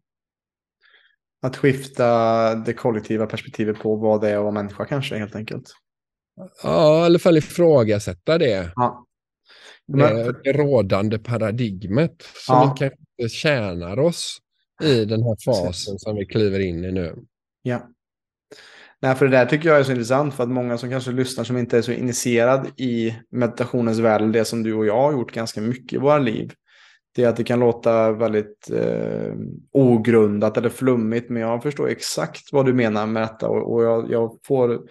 [1.41, 5.73] Att skifta det kollektiva perspektivet på vad det är att vara människa kanske helt enkelt.
[6.63, 8.71] Ja, i alla fall ifrågasätta det.
[8.75, 9.05] Ja.
[9.87, 12.75] Det, det rådande paradigmet som ja.
[12.79, 14.37] kanske tjänar oss
[14.83, 16.03] i den här fasen Precis.
[16.03, 17.15] som vi kliver in i nu.
[17.61, 17.89] Ja.
[19.01, 21.43] Nej, för det där tycker jag är så intressant för att många som kanske lyssnar
[21.43, 25.31] som inte är så initierad i meditationens värld, det som du och jag har gjort
[25.31, 26.53] ganska mycket i våra liv,
[27.15, 29.33] det är att det kan låta väldigt eh,
[29.71, 34.11] ogrundat eller flummigt, men jag förstår exakt vad du menar med detta och, och jag,
[34.11, 34.81] jag, får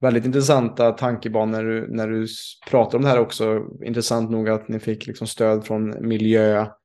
[0.00, 2.26] väldigt intressanta tankebanor när du, när du
[2.70, 3.66] pratar om det här också.
[3.84, 6.76] Intressant nog att ni fick liksom stöd från miljösidan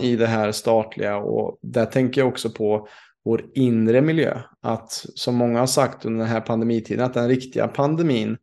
[0.00, 2.88] i det här statliga och där tänker jag också på
[3.24, 4.38] vår inre miljö.
[4.62, 8.36] Att som många har sagt under den här pandemitiden, att den riktiga pandemin,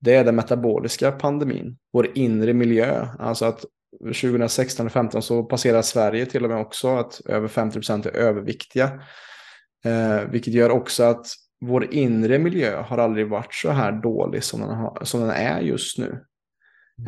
[0.00, 1.76] det är den metaboliska pandemin.
[1.92, 3.64] Vår inre miljö, alltså att
[4.00, 8.16] 2016 eller 2015 så passerar Sverige till och med också att över 50 procent är
[8.16, 9.00] överviktiga.
[9.84, 11.26] Eh, vilket gör också att
[11.60, 15.60] vår inre miljö har aldrig varit så här dålig som den, har, som den är
[15.60, 16.24] just nu.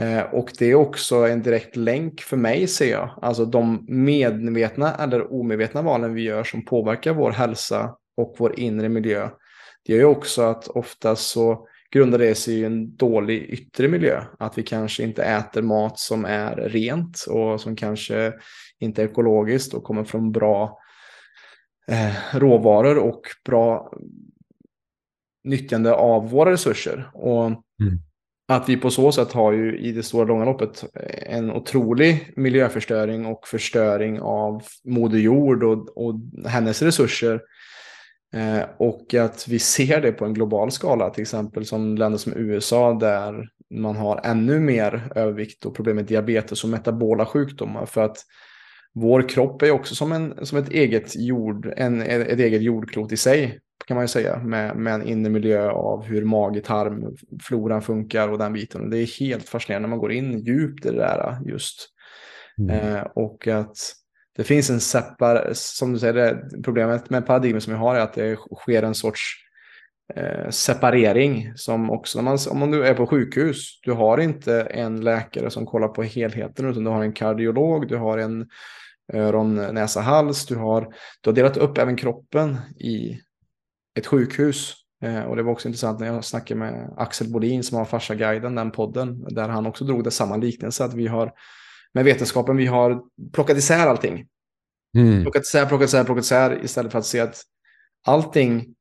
[0.00, 3.18] Eh, och det är också en direkt länk för mig ser jag.
[3.22, 8.88] Alltså de medvetna eller omedvetna valen vi gör som påverkar vår hälsa och vår inre
[8.88, 9.28] miljö.
[9.86, 14.24] Det gör ju också att oftast så grundar det sig i en dålig yttre miljö.
[14.38, 18.32] Att vi kanske inte äter mat som är rent och som kanske
[18.78, 20.78] inte är ekologiskt och kommer från bra
[21.88, 23.93] eh, råvaror och bra
[25.45, 27.11] nyttjande av våra resurser.
[27.14, 27.61] Och mm.
[28.49, 30.84] att vi på så sätt har ju i det stora långa loppet
[31.26, 36.14] en otrolig miljöförstöring och förstöring av Moder Jord och, och
[36.49, 37.41] hennes resurser.
[38.32, 42.32] Eh, och att vi ser det på en global skala, till exempel som länder som
[42.36, 47.86] USA där man har ännu mer övervikt och problem med diabetes och metabola sjukdomar.
[47.86, 48.16] För att
[48.94, 53.16] vår kropp är också som, en, som ett, eget jord, en, ett eget jordklot i
[53.16, 57.82] sig, kan man ju säga, med, med en inre miljö av hur mage, tarm, floran
[57.82, 58.90] funkar och den biten.
[58.90, 61.88] det är helt fascinerande när man går in djupt i det där just.
[62.58, 62.96] Mm.
[62.96, 63.76] Eh, och att
[64.36, 68.00] det finns en separ, som du säger, det, problemet med paradigmet som vi har är
[68.00, 69.34] att det sker en sorts
[70.14, 75.00] eh, separering som också, om man, om du är på sjukhus, du har inte en
[75.00, 78.48] läkare som kollar på helheten utan du har en kardiolog, du har en
[79.12, 83.20] öron, näsa, hals, du har, du har delat upp även kroppen i
[83.98, 84.74] ett sjukhus.
[85.02, 88.54] Eh, och det var också intressant när jag snackade med Axel Bolin som har Farsa-guiden,
[88.54, 91.32] den podden, där han också drog det samma liknelse att vi har
[91.95, 94.26] med vetenskapen, vi har plockat isär allting.
[94.97, 95.22] Mm.
[95.22, 97.43] Plockat isär, plockat isär, plockat isär istället för att se att
[98.07, 98.74] allting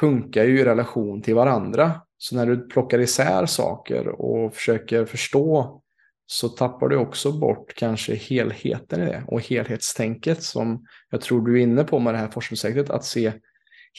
[0.00, 2.00] funkar ju i relation till varandra.
[2.18, 5.80] Så när du plockar isär saker och försöker förstå
[6.26, 11.58] så tappar du också bort kanske helheten i det och helhetstänket som jag tror du
[11.58, 13.32] är inne på med det här forskningsprojektet, att se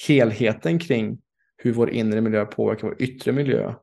[0.07, 1.17] helheten kring
[1.57, 3.73] hur vår inre miljö påverkar vår yttre miljö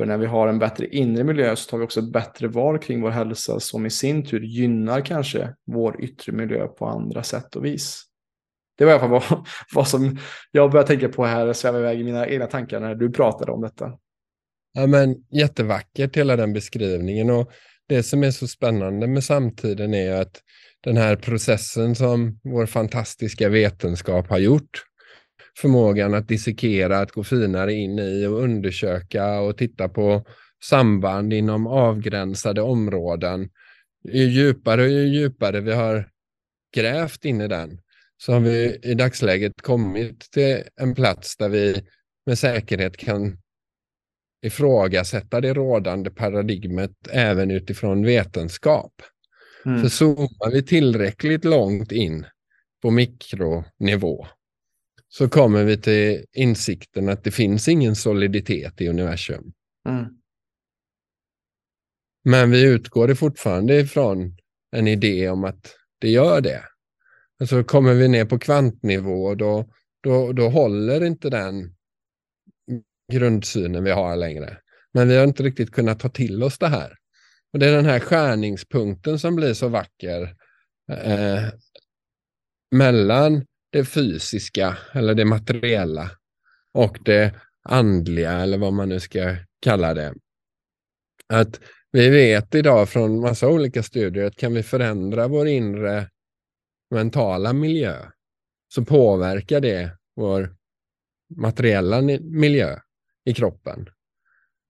[0.00, 3.02] för när vi har en bättre inre miljö så tar vi också bättre val kring
[3.02, 7.64] vår hälsa som i sin tur gynnar kanske vår yttre miljö på andra sätt och
[7.64, 8.02] vis.
[8.78, 10.18] Det var i alla fall vad, vad som
[10.50, 13.60] jag började tänka på här, sväva iväg i mina egna tankar när du pratade om
[13.60, 13.92] detta.
[14.72, 17.50] Ja, men jättevackert hela den beskrivningen och
[17.88, 20.40] det som är så spännande med samtiden är att
[20.84, 24.84] den här processen som vår fantastiska vetenskap har gjort
[25.58, 30.24] förmågan att dissekera, att gå finare in i och undersöka och titta på
[30.62, 33.50] samband inom avgränsade områden.
[34.12, 36.08] Ju djupare och ju djupare vi har
[36.74, 37.80] grävt in i den
[38.16, 41.82] så har vi i dagsläget kommit till en plats där vi
[42.26, 43.38] med säkerhet kan
[44.42, 48.92] ifrågasätta det rådande paradigmet även utifrån vetenskap.
[49.66, 49.82] Mm.
[49.82, 52.26] För zoomar vi tillräckligt långt in
[52.82, 54.26] på mikronivå
[55.12, 59.52] så kommer vi till insikten att det finns ingen soliditet i universum.
[59.88, 60.06] Mm.
[62.24, 64.36] Men vi utgår fortfarande ifrån
[64.76, 66.62] en idé om att det gör det.
[67.40, 71.74] Och så kommer vi ner på kvantnivå och då, då, då håller inte den
[73.12, 74.58] grundsynen vi har längre.
[74.92, 76.96] Men vi har inte riktigt kunnat ta till oss det här.
[77.52, 80.36] Och Det är den här skärningspunkten som blir så vacker
[80.90, 81.44] eh,
[82.70, 86.10] mellan det fysiska eller det materiella
[86.72, 90.14] och det andliga eller vad man nu ska kalla det.
[91.26, 91.60] Att
[91.92, 96.08] vi vet idag från massa olika studier att kan vi förändra vår inre
[96.90, 97.96] mentala miljö
[98.68, 100.54] så påverkar det vår
[101.36, 102.78] materiella miljö
[103.24, 103.86] i kroppen.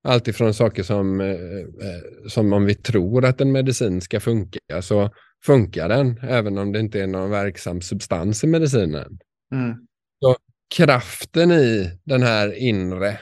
[0.05, 5.11] Alltifrån saker som, eh, eh, som om vi tror att en medicin ska funka så
[5.45, 9.19] funkar den, även om det inte är någon verksam substans i medicinen.
[9.55, 9.87] Mm.
[10.21, 10.37] Så
[10.75, 13.21] kraften i den här inre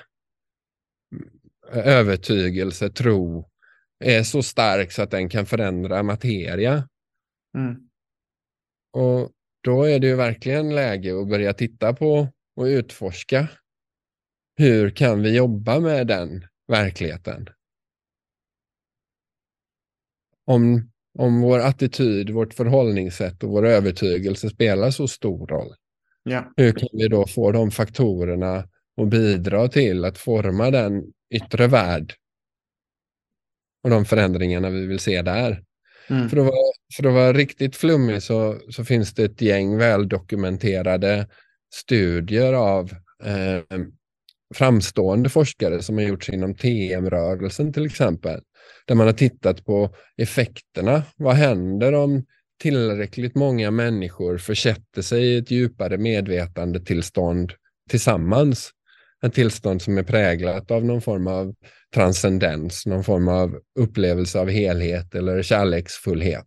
[1.72, 3.50] övertygelse, tro,
[4.04, 6.88] är så stark så att den kan förändra materia.
[7.56, 7.88] Mm.
[8.92, 13.48] Och då är det ju verkligen läge att börja titta på och utforska.
[14.56, 17.48] Hur kan vi jobba med den verkligheten?
[20.44, 25.74] Om om vår attityd, vårt förhållningssätt och vår övertygelse spelar så stor roll.
[26.22, 26.52] Ja.
[26.56, 28.64] Hur kan vi då få de faktorerna
[29.02, 31.04] att bidra till att forma den
[31.34, 32.14] yttre värld
[33.84, 35.62] och de förändringarna vi vill se där.
[36.10, 36.28] Mm.
[36.28, 41.26] För, att vara, för att vara riktigt flummig så, så finns det ett gäng väldokumenterade
[41.74, 42.90] studier av
[43.24, 43.78] eh,
[44.54, 48.40] framstående forskare som har gjorts inom TM-rörelsen till exempel
[48.86, 51.02] där man har tittat på effekterna.
[51.16, 52.24] Vad händer om
[52.60, 57.52] tillräckligt många människor försätter sig i ett djupare medvetandetillstånd
[57.90, 58.70] tillsammans?
[59.20, 61.54] En tillstånd som är präglat av någon form av
[61.94, 66.46] transcendens, någon form av upplevelse av helhet eller kärleksfullhet.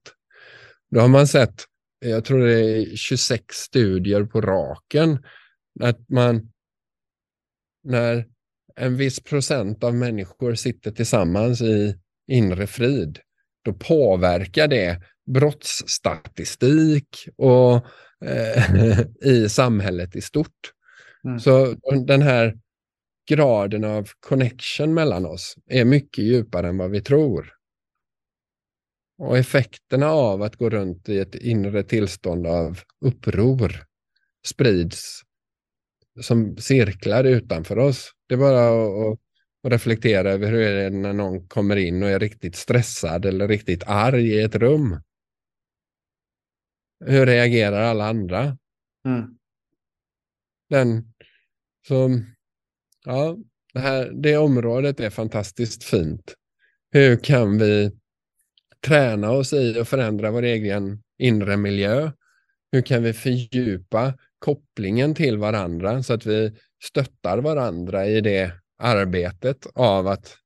[0.92, 1.64] Då har man sett,
[2.06, 5.24] jag tror det är 26 studier på raken,
[5.80, 6.52] att man
[7.84, 8.26] när
[8.76, 11.96] en viss procent av människor sitter tillsammans i
[12.32, 13.20] inre frid,
[13.66, 15.02] då påverkar det
[15.34, 17.76] brottsstatistik och
[18.26, 20.72] eh, i samhället i stort.
[21.24, 21.40] Mm.
[21.40, 21.76] Så
[22.06, 22.58] den här
[23.30, 27.54] graden av connection mellan oss är mycket djupare än vad vi tror.
[29.18, 33.84] Och effekterna av att gå runt i ett inre tillstånd av uppror
[34.46, 35.22] sprids
[36.22, 38.12] som cirklar utanför oss.
[38.28, 38.68] Det är bara
[39.12, 39.20] att,
[39.64, 43.48] att reflektera över hur det är när någon kommer in och är riktigt stressad eller
[43.48, 45.02] riktigt arg i ett rum.
[47.06, 48.58] Hur reagerar alla andra?
[49.06, 49.38] Mm.
[50.70, 51.14] Den,
[51.88, 52.10] så,
[53.06, 53.38] ja,
[53.74, 56.36] det, här, det området är fantastiskt fint.
[56.92, 57.92] Hur kan vi
[58.86, 62.12] träna oss i att förändra vår egen inre miljö?
[62.72, 69.68] Hur kan vi fördjupa kopplingen till varandra så att vi stöttar varandra i det arbetet
[69.76, 70.38] av att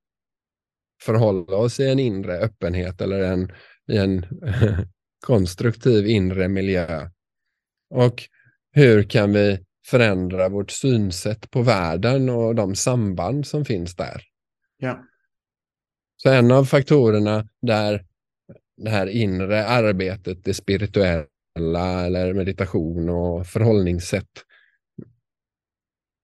[1.02, 3.52] förhålla oss i en inre öppenhet eller en,
[3.92, 4.26] i en
[5.26, 7.10] konstruktiv inre miljö.
[7.90, 8.24] Och
[8.72, 14.22] hur kan vi förändra vårt synsätt på världen och de samband som finns där?
[14.78, 15.04] Ja.
[16.18, 18.06] Så en av faktorerna där
[18.78, 24.30] det här inre arbetet, det spirituella eller meditation och förhållningssätt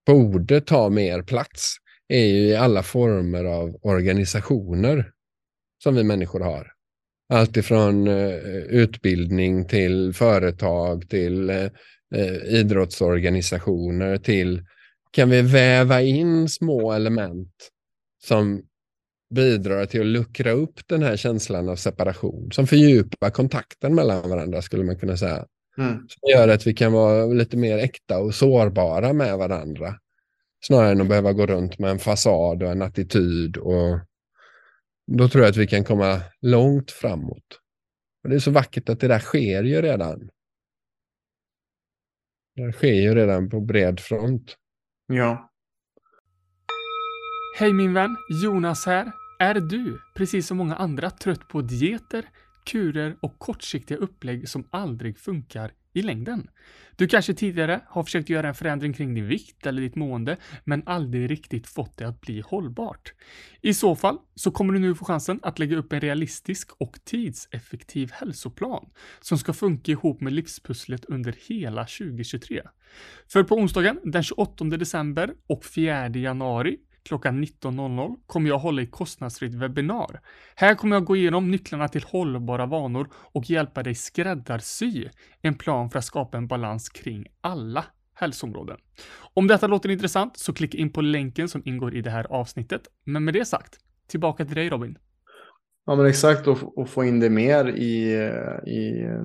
[0.06, 1.76] borde ta mer plats
[2.12, 5.12] är ju i alla former av organisationer
[5.84, 6.72] som vi människor har.
[7.30, 8.36] Allt ifrån eh,
[8.70, 11.66] utbildning till företag till eh,
[12.16, 14.66] eh, idrottsorganisationer till
[15.12, 17.54] kan vi väva in små element
[18.24, 18.62] som
[19.36, 24.62] bidrar till att luckra upp den här känslan av separation, som fördjupar kontakten mellan varandra
[24.62, 25.46] skulle man kunna säga.
[25.78, 25.94] Mm.
[25.94, 29.96] Som gör att vi kan vara lite mer äkta och sårbara med varandra.
[30.66, 33.58] Snarare än att behöva gå runt med en fasad och en attityd.
[33.58, 34.00] Och
[35.08, 37.60] då tror jag att vi kan komma långt framåt.
[38.24, 40.30] Och Det är så vackert att det där sker ju redan.
[42.56, 44.56] Det sker ju redan på bred front.
[45.08, 45.52] Ja.
[47.58, 49.12] Hej min vän, Jonas här.
[49.40, 52.30] Är du, precis som många andra, trött på dieter,
[52.66, 56.50] kurer och kortsiktiga upplägg som aldrig funkar i längden?
[56.96, 60.84] Du kanske tidigare har försökt göra en förändring kring din vikt eller ditt mående, men
[60.86, 63.14] aldrig riktigt fått det att bli hållbart.
[63.62, 67.00] I så fall så kommer du nu få chansen att lägga upp en realistisk och
[67.04, 68.90] tidseffektiv hälsoplan
[69.22, 72.62] som ska funka ihop med livspusslet under hela 2023.
[73.28, 78.92] För på onsdagen den 28 december och 4 januari klockan 19.00 kommer jag hålla ett
[78.92, 80.22] kostnadsfritt webbinar.
[80.56, 85.10] Här kommer jag gå igenom nycklarna till hållbara vanor och hjälpa dig skräddarsy
[85.42, 88.78] en plan för att skapa en balans kring alla hälsoområden.
[89.34, 92.82] Om detta låter intressant så klicka in på länken som ingår i det här avsnittet.
[93.04, 93.78] Men med det sagt,
[94.08, 94.98] tillbaka till dig Robin.
[95.86, 99.24] Ja men exakt och, och få in det mer i, eh, i eh,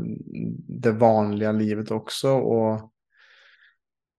[0.69, 2.29] det vanliga livet också.
[2.29, 2.93] Och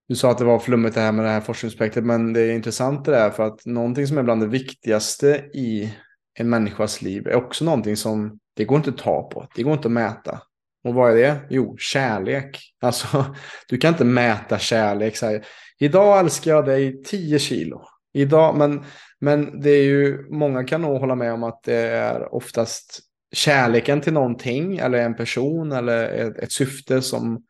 [0.08, 2.52] du sa att det var flummigt det här med det här forskningsprojektet, men det är
[2.52, 5.94] intressant det där för att någonting som är bland det viktigaste i
[6.40, 9.74] en människas liv är också någonting som det går inte att ta på, det går
[9.74, 10.42] inte att mäta.
[10.84, 11.40] Och vad är det?
[11.50, 12.60] Jo, kärlek.
[12.82, 13.36] Alltså,
[13.68, 15.18] du kan inte mäta kärlek.
[15.18, 15.46] Så här,
[15.80, 17.82] Idag älskar jag dig 10 kilo.
[18.14, 18.84] Idag, men,
[19.20, 23.00] men det är ju, många kan nog hålla med om att det är oftast
[23.32, 27.44] kärleken till någonting eller en person eller ett, ett syfte som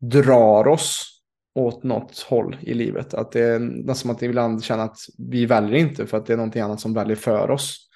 [0.00, 1.17] drar oss
[1.58, 3.14] åt något håll i livet.
[3.14, 6.32] Att det är nästan som att ibland känner att vi väljer inte för att det
[6.32, 7.88] är någonting annat som väljer för oss.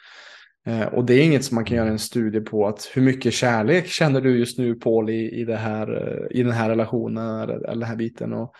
[0.66, 3.34] Eh, och det är inget som man kan göra en studie på att hur mycket
[3.34, 7.40] kärlek känner du just nu Paul i, i, det här, eh, i den här relationen
[7.40, 8.32] eller, eller den här biten.
[8.32, 8.54] Och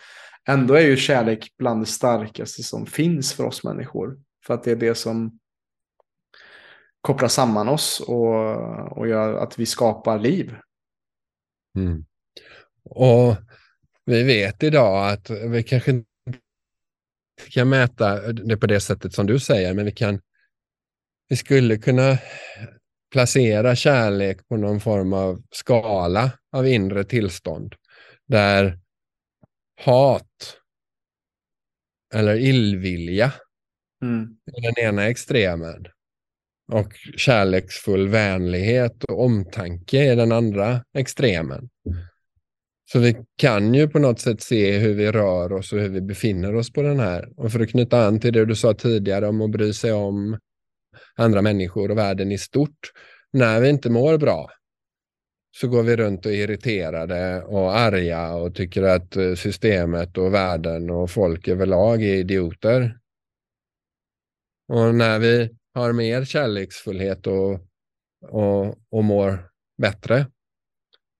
[0.48, 4.18] ändå är ju kärlek bland det starkaste som finns för oss människor.
[4.46, 5.38] För att det är det som
[7.00, 10.55] kopplar samman oss och, och gör att vi skapar liv.
[11.76, 12.05] Mm.
[12.84, 13.36] Och
[14.05, 16.09] vi vet idag att vi kanske inte
[17.50, 20.20] kan mäta det på det sättet som du säger, men vi kan
[21.28, 22.18] vi skulle kunna
[23.12, 27.74] placera kärlek på någon form av skala av inre tillstånd
[28.26, 28.78] där
[29.84, 30.57] hat
[32.14, 33.32] eller illvilja
[34.03, 34.36] mm.
[34.46, 35.86] är den ena extremen
[36.72, 41.68] och kärleksfull vänlighet och omtanke är den andra extremen.
[42.93, 46.01] Så vi kan ju på något sätt se hur vi rör oss och hur vi
[46.01, 47.32] befinner oss på den här.
[47.36, 50.38] Och för att knyta an till det du sa tidigare om att bry sig om
[51.16, 52.93] andra människor och världen i stort.
[53.32, 54.51] När vi inte mår bra
[55.57, 60.34] så går vi runt och är irriterade och arga och tycker att eh, systemet och
[60.34, 62.99] världen och folk överlag är idioter.
[64.68, 67.53] Och när vi har mer kärleksfullhet och,
[68.28, 69.51] och, och mår
[69.82, 70.26] bättre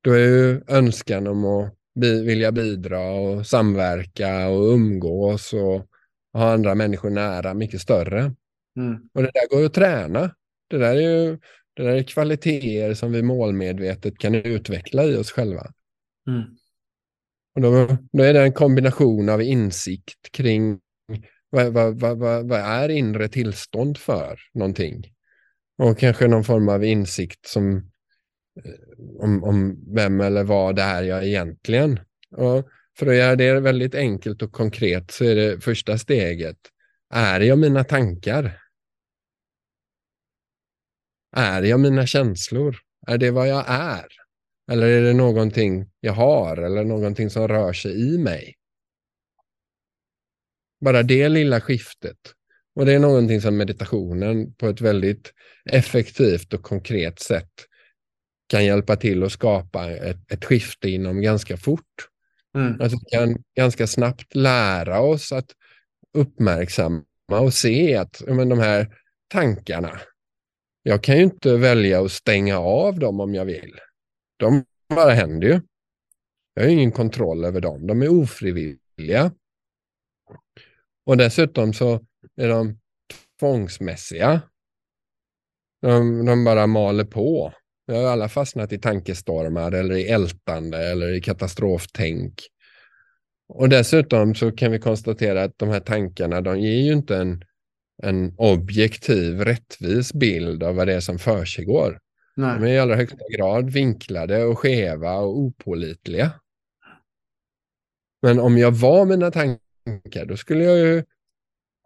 [0.03, 5.87] då är ju önskan om att bi vilja bidra och samverka och umgås och
[6.33, 8.21] ha andra människor nära mycket större.
[8.77, 9.09] Mm.
[9.15, 10.35] Och det där går ju att träna.
[10.71, 11.39] Det där är ju
[11.75, 15.73] det där är kvaliteter som vi målmedvetet kan utveckla i oss själva.
[16.29, 16.43] Mm.
[17.55, 20.81] Och då, då är det en kombination av insikt kring
[21.51, 25.05] vad, vad, vad, vad, är inre tillstånd för någonting?
[25.79, 27.92] Och kanske någon form av insikt som,
[28.57, 32.01] Eh, om, om vem eller vad det är jag egentligen.
[32.37, 36.59] Och för att göra det väldigt enkelt och konkret så är det första steget,
[37.15, 38.59] är jag mina tankar?
[41.37, 42.77] Är jag mina känslor?
[43.07, 44.07] Är det vad jag är?
[44.71, 48.55] Eller är det någonting jag har eller någonting som rör sig i mig?
[50.81, 52.19] Bara det lilla skiftet.
[52.75, 55.33] Och det är någonting som meditationen på ett väldigt
[55.71, 57.53] effektivt och konkret sätt
[58.53, 62.09] kan hjälpa till att skapa ett, ett skifte inom ganska fort.
[62.55, 62.81] Mm.
[62.81, 65.47] Att vi kan ganska snabbt lära oss att
[66.15, 68.99] uppmärksamma och se att men, de här
[69.29, 70.01] tankarna,
[70.83, 73.79] jag kan ju inte välja att stänga av dem om jag vill.
[74.37, 75.61] De bara händer ju.
[76.55, 77.87] Jag har ingen kontroll över dem.
[77.87, 79.33] De är ofrivilliga.
[81.07, 82.79] Och dessutom så är de
[83.41, 84.41] tvångsmässiga.
[85.81, 87.53] De, de bara maler på.
[87.87, 92.41] Vi har alla fastnat i tankestormar eller i ältande eller i katastroftänk.
[93.49, 97.45] Och dessutom så kan vi konstatera att de här tankarna, de ger ju inte en,
[98.03, 101.99] en objektiv, rättvis bild av vad det är som försiggår.
[102.37, 102.59] Nej.
[102.61, 106.33] De är i allra högsta grad vinklade och skeva och opålitliga.
[108.23, 111.05] Men om jag var mina tankar, då skulle jag ju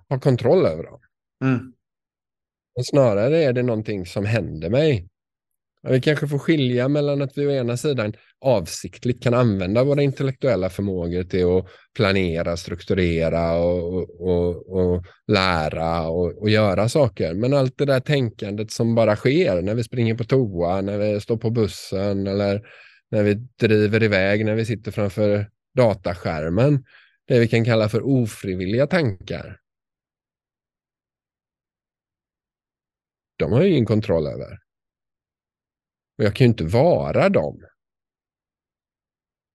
[0.09, 1.01] ha kontroll över dem.
[1.45, 1.73] Mm.
[2.77, 5.09] Men snarare är det någonting som händer mig.
[5.89, 10.71] Vi kanske får skilja mellan att vi å ena sidan avsiktligt kan använda våra intellektuella
[10.71, 17.35] förmågor till att planera, strukturera och, och, och lära och, och, göra saker.
[17.35, 21.21] Men allt det där tänkandet som bara sker när vi springer på toa, när vi
[21.21, 22.63] står på bussen eller
[23.11, 26.85] när vi driver iväg, när vi sitter framför dataskärmen.
[27.29, 29.61] Det vi kan kalla för ofrivilliga tankar.
[33.39, 34.66] De har ju ingen kontroll över.
[36.19, 37.61] Och jag kan ju inte vara dem.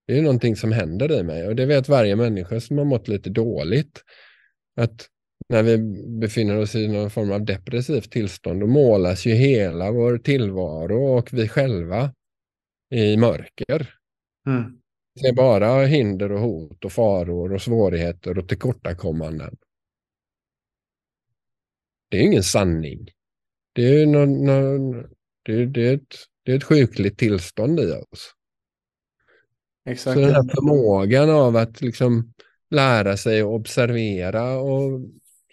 [0.07, 3.07] Det är någonting som händer i mig och det vet varje människa som har mått
[3.07, 4.03] lite dåligt.
[4.75, 5.07] Att
[5.49, 5.77] när vi
[6.19, 11.33] befinner oss i någon form av depressivt tillstånd, då målas ju hela vår tillvaro och
[11.33, 12.13] vi själva
[12.89, 13.93] i mörker.
[14.47, 14.81] Mm.
[15.21, 19.57] Det är bara hinder och hot och faror och svårigheter och tillkortakommanden.
[22.09, 23.07] Det är ingen sanning.
[23.73, 24.91] Det är, någon, någon,
[25.43, 28.33] det, det är ett det är ett sjukligt tillstånd i oss.
[29.85, 30.13] Exakt.
[30.13, 32.33] Så den här förmågan av att liksom
[32.69, 35.01] lära sig att observera och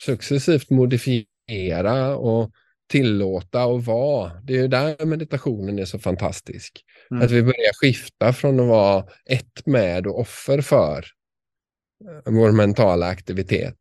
[0.04, 2.52] successivt modifiera och
[2.88, 4.32] tillåta och vara.
[4.42, 6.84] Det är där meditationen är så fantastisk.
[7.10, 7.22] Mm.
[7.22, 11.04] Att vi börjar skifta från att vara ett med och offer för
[12.04, 13.78] eh, vår mentala aktivitet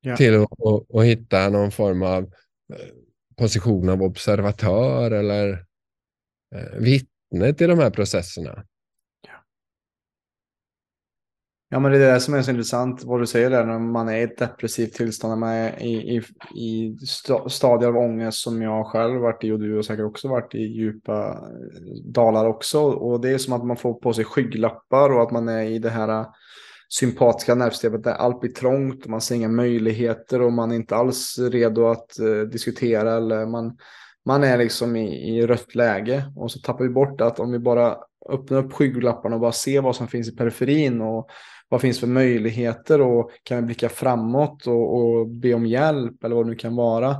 [0.00, 0.16] ja.
[0.16, 2.88] till att, att, att, hitta någon form av eh,
[3.36, 5.64] position av observatör eller
[6.78, 8.64] vittnet vittne till de här processerna.
[11.68, 14.08] Ja, men det är det som är så intressant, vad du säger där, när man
[14.08, 16.22] är i ett depressivt tillstånd, när man är i, i,
[16.60, 16.96] i
[17.48, 20.58] stadier av ångest som jag själv varit i och du har säkert också varit i
[20.58, 22.80] djupa eh, dalar också.
[22.80, 25.78] Och det är som att man får på sig skygglappar och att man är i
[25.78, 26.26] det här eh,
[26.88, 30.96] sympatiska nervsystemet där allt blir trångt och man ser inga möjligheter och man är inte
[30.96, 33.76] alls redo att uh, diskutera eller man
[34.24, 37.58] man är liksom i, i rött läge och så tappar vi bort att om vi
[37.58, 37.96] bara
[38.28, 41.28] öppnar upp skygglapparna och bara ser vad som finns i periferin och
[41.68, 46.36] vad finns för möjligheter och kan vi blicka framåt och, och be om hjälp eller
[46.36, 47.16] vad det nu kan vara.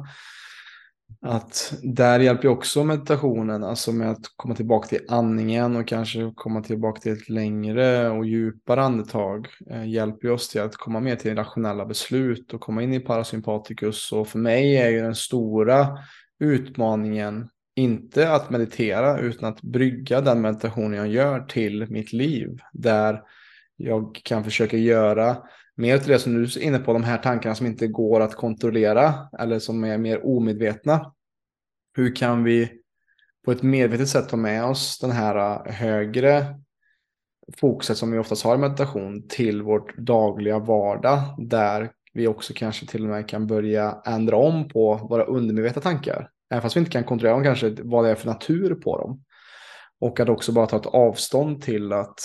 [1.25, 6.63] Att där hjälper också meditationen, alltså med att komma tillbaka till andningen och kanske komma
[6.63, 9.49] tillbaka till ett längre och djupare andetag.
[9.71, 14.13] Eh, hjälper oss till att komma mer till rationella beslut och komma in i parasympaticus.
[14.13, 15.99] Och för mig är ju den stora
[16.43, 22.59] utmaningen inte att meditera utan att brygga den meditation jag gör till mitt liv.
[22.73, 23.23] Där
[23.77, 25.37] jag kan försöka göra
[25.77, 28.35] mer till det som du är inne på, de här tankarna som inte går att
[28.35, 31.13] kontrollera eller som är mer omedvetna.
[31.97, 32.73] Hur kan vi
[33.45, 36.47] på ett medvetet sätt ta med oss den här äh, högre
[37.57, 42.87] fokuset som vi oftast har i meditation till vårt dagliga vardag där vi också kanske
[42.87, 46.32] till och med kan börja ändra om på våra undermedvetna tankar.
[46.53, 49.25] Även fast vi inte kan kontrollera dem kanske vad det är för natur på dem.
[50.01, 52.19] Och att också bara ta ett avstånd till att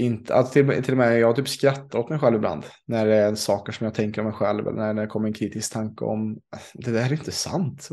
[0.00, 2.64] inte, alltså till, till och med jag typ skrattar åt mig själv ibland.
[2.86, 4.68] När det är saker som jag tänker om mig själv.
[4.68, 6.40] Eller när det kommer en kritisk tanke om
[6.74, 7.88] det där är inte sant.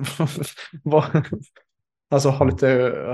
[2.09, 2.67] alltså ha lite,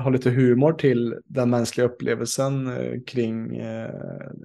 [0.04, 3.92] ha lite humor till den mänskliga upplevelsen eh, kring eh,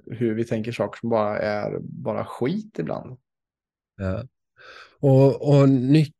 [0.05, 3.19] hur vi tänker saker som bara är bara skit ibland.
[3.97, 4.23] Ja.
[4.99, 5.69] Och, och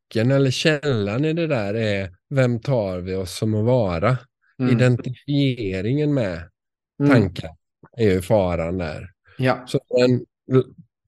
[0.08, 4.18] nyckeln eller källan i det där är vem tar vi oss som att vara?
[4.58, 4.72] Mm.
[4.76, 6.50] Identifieringen med
[7.00, 7.12] mm.
[7.12, 7.50] tankar
[7.96, 9.10] är ju faran där.
[9.38, 9.64] Ja.
[9.66, 10.24] Så den,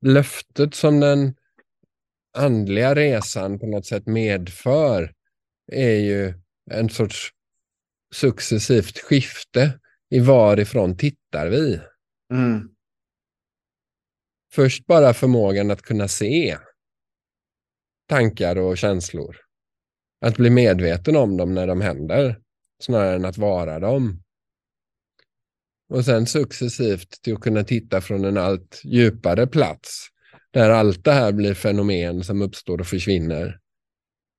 [0.01, 1.34] löftet som den
[2.36, 5.12] andliga resan på något sätt medför
[5.72, 6.34] är ju
[6.70, 7.30] en sorts
[8.14, 9.78] successivt skifte
[10.11, 11.80] i varifrån tittar vi.
[12.32, 12.68] Mm.
[14.53, 16.57] Först bara förmågan att kunna se
[18.11, 19.36] tankar och känslor.
[20.20, 22.40] Att bli medveten om dem när de händer,
[22.82, 24.22] snarare än att vara dem.
[25.88, 30.08] Och sen successivt till att kunna titta från en allt djupare plats,
[30.50, 33.61] där allt det här blir fenomen som uppstår och försvinner.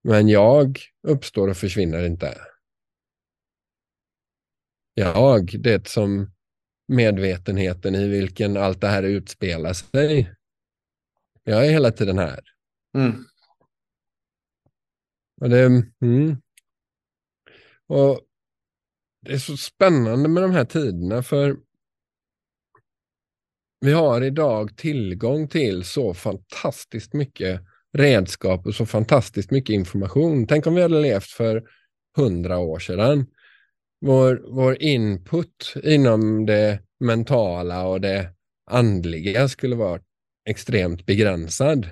[0.03, 2.37] Men jag uppstår och försvinner inte.
[4.93, 6.31] Jag, det som
[6.87, 10.33] medvetenheten i vilken allt det här utspelar sig.
[11.43, 12.39] Jag är hela tiden här.
[12.97, 13.25] Mm.
[15.41, 15.65] Och det,
[16.01, 16.37] mm.
[17.87, 18.19] och
[19.21, 21.57] det är så spännande med de här tiderna för
[23.79, 27.61] vi har idag tillgång till så fantastiskt mycket
[27.93, 30.47] redskap och så fantastiskt mycket information.
[30.47, 31.63] Tänk om vi hade levt för
[32.17, 33.25] hundra år sedan.
[34.01, 38.29] Vår, vår input inom det mentala och det
[38.71, 40.01] andliga skulle vara
[40.49, 41.89] extremt begränsad.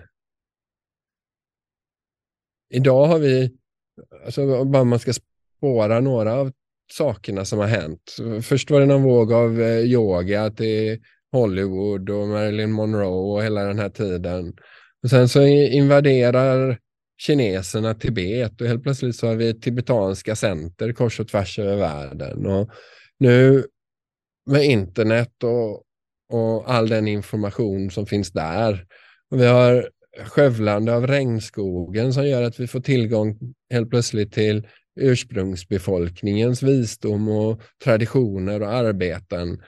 [2.69, 3.51] Idag har vi,
[4.25, 6.51] alltså bara man ska spåra några av
[6.91, 8.15] sakerna som har hänt.
[8.41, 10.99] Först var det någon våg av eh, yoga till
[11.31, 14.53] Hollywood och Marilyn Monroe och hela den här tiden.
[15.03, 16.77] Och sen så invaderar
[17.17, 22.45] kineserna Tibet och helt plötsligt så har vi tibetanska center kors och tvärs över världen.
[22.45, 22.69] Och
[23.17, 23.65] nu
[24.45, 25.83] med internet och,
[26.29, 28.85] och all den information som finns där.
[29.31, 29.89] Och vi har
[30.25, 34.67] skövlande av regnskogen som gör att vi får tillgång helt plötsligt till
[34.99, 39.63] ursprungsbefolkningens visdom och traditioner och arbeten.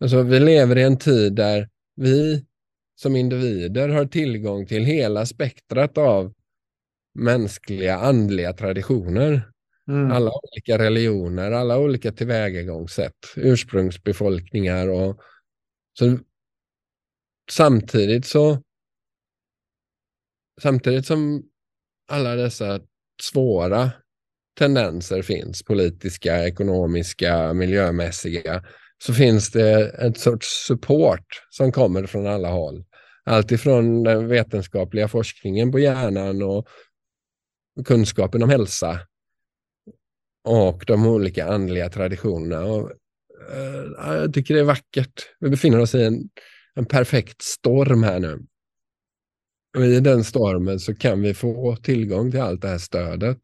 [0.00, 2.44] Alltså, vi lever i en tid där vi
[2.96, 6.32] som individer har tillgång till hela spektrat av
[7.14, 9.48] mänskliga andliga traditioner.
[9.88, 10.10] Mm.
[10.10, 15.20] Alla olika religioner, alla olika tillvägagångssätt, ursprungsbefolkningar och
[15.98, 16.18] så
[17.50, 18.62] samtidigt så
[20.60, 21.42] samtidigt som
[22.08, 22.80] alla dessa
[23.22, 23.90] svåra
[24.58, 28.62] tendenser finns, politiska, ekonomiska, miljömässiga,
[29.04, 32.84] så finns det ett sorts support som kommer från alla håll.
[33.24, 36.68] Alltifrån den vetenskapliga forskningen på hjärnan och
[37.84, 39.00] kunskapen om hälsa
[40.44, 42.64] och de olika andliga traditionerna.
[42.64, 42.90] Och,
[43.52, 45.28] eh, jag tycker det är vackert.
[45.40, 46.28] Vi befinner oss i en,
[46.74, 48.46] en perfekt storm här nu.
[49.76, 53.38] Och I den stormen så kan vi få tillgång till allt det här stödet.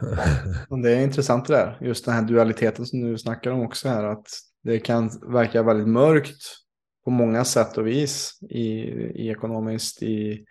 [0.82, 4.04] Det är intressant det där, just den här dualiteten som du snackar om också här,
[4.04, 4.26] att
[4.62, 6.42] det kan verka väldigt mörkt
[7.04, 8.64] på många sätt och vis i,
[9.24, 10.44] i ekonomiskt, i,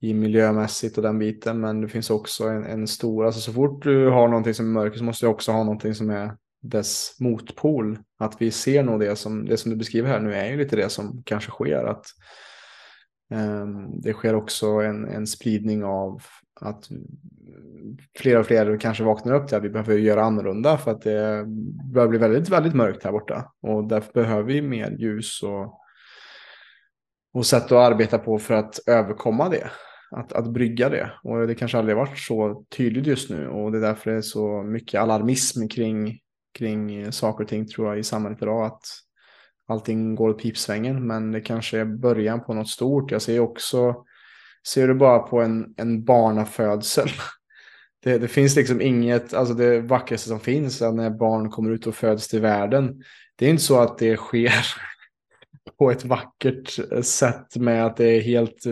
[0.00, 3.82] i miljömässigt och den biten, men det finns också en, en stor, alltså så fort
[3.82, 7.16] du har någonting som är mörkt så måste du också ha någonting som är dess
[7.20, 7.98] motpol.
[8.18, 10.76] Att vi ser nog det som, det som du beskriver här nu är ju lite
[10.76, 12.06] det som kanske sker, att
[13.34, 16.22] um, det sker också en, en spridning av
[16.60, 16.88] att
[18.18, 21.44] fler och fler kanske vaknar upp till att vi behöver göra annorlunda för att det
[21.92, 23.52] börjar bli väldigt, väldigt mörkt här borta.
[23.62, 25.80] Och därför behöver vi mer ljus och,
[27.34, 29.70] och sätt att arbeta på för att överkomma det.
[30.10, 31.12] Att, att brygga det.
[31.22, 33.48] Och det kanske aldrig varit så tydligt just nu.
[33.48, 36.18] Och det är därför det är så mycket alarmism kring,
[36.52, 38.66] kring saker och ting tror jag i samhället idag.
[38.66, 38.82] Att
[39.68, 41.06] allting går åt pipsvängen.
[41.06, 43.10] Men det kanske är början på något stort.
[43.10, 44.04] Jag ser också
[44.66, 47.08] Ser du bara på en, en barnafödsel.
[48.02, 51.86] Det, det, finns liksom inget, alltså det vackraste som finns är när barn kommer ut
[51.86, 53.02] och föds till världen.
[53.36, 54.52] Det är inte så att det sker
[55.78, 58.62] på ett vackert sätt med att det är helt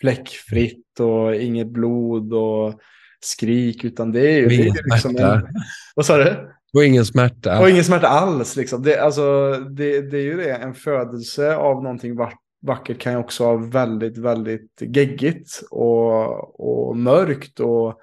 [0.00, 2.80] fläckfritt och inget blod och
[3.20, 4.46] skrik, utan det är ju...
[4.46, 5.48] det är liksom En,
[5.94, 6.52] vad sa du?
[6.74, 7.60] Och ingen smärta.
[7.60, 8.56] Och ingen smärta alls.
[8.56, 8.82] Liksom.
[8.82, 12.16] Det, alltså, det, det är ju det, en födelse av någonting
[12.62, 17.60] vackert kan ju också vara väldigt, väldigt geggigt och, och mörkt.
[17.60, 18.00] Och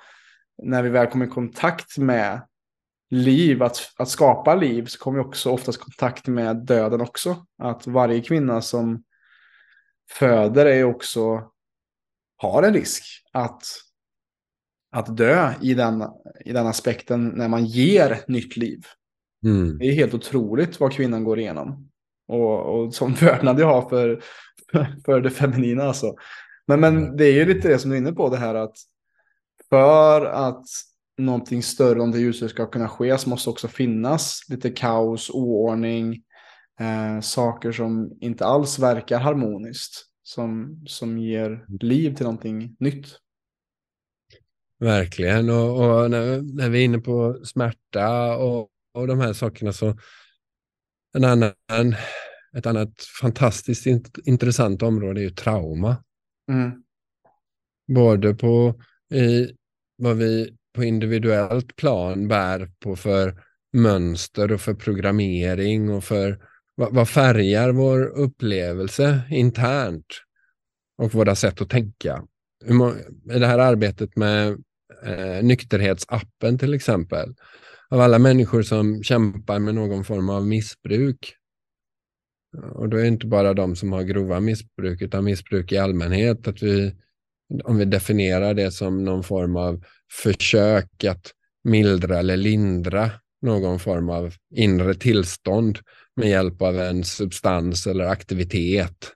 [0.63, 2.41] när vi väl kommer i kontakt med
[3.09, 7.45] liv, att, att skapa liv, så kommer vi också oftast i kontakt med döden också.
[7.57, 9.03] Att varje kvinna som
[10.11, 11.51] föder är också,
[12.37, 13.63] har en risk att,
[14.95, 16.03] att dö i den,
[16.45, 18.85] i den aspekten när man ger nytt liv.
[19.45, 19.77] Mm.
[19.77, 21.89] Det är helt otroligt vad kvinnan går igenom.
[22.27, 24.21] Och, och som vördnad jag har för,
[25.05, 26.15] för det feminina alltså.
[26.67, 28.77] Men, men det är ju lite det som du är inne på det här att
[29.69, 30.65] för att
[31.17, 36.23] någonting större om det ljuset ska kunna ske så måste också finnas lite kaos, oordning,
[36.79, 40.05] eh, saker som inte alls verkar harmoniskt.
[40.23, 43.07] Som, som ger liv till någonting nytt.
[44.79, 49.73] Verkligen, och, och när, när, vi är inne på smärta och, och de här sakerna
[49.73, 49.97] så
[51.13, 51.95] en annan,
[52.57, 56.03] ett annat fantastiskt int, intressant område är ju trauma.
[56.51, 56.83] Mm.
[57.87, 58.81] Både på
[59.13, 59.51] i,
[59.97, 66.39] vad vi på individuellt plan bär på för mönster och för programmering och för
[66.75, 70.05] vad, vad färgar vår upplevelse internt
[70.97, 72.27] och våra sätt att tänka.
[73.33, 74.47] I det här arbetet med
[75.03, 77.35] eh, nykterhetsappen till exempel,
[77.89, 81.35] av alla människor som kämpar med någon form av missbruk,
[82.73, 86.47] och då är det inte bara de som har grova missbruk, utan missbruk i allmänhet,
[86.47, 86.95] att vi,
[87.63, 89.83] om vi definierar det som någon form av
[90.23, 91.31] försök att
[91.63, 93.11] mildra eller lindra
[93.41, 95.79] någon form av inre tillstånd
[96.15, 99.11] med hjälp av en substans eller aktivitet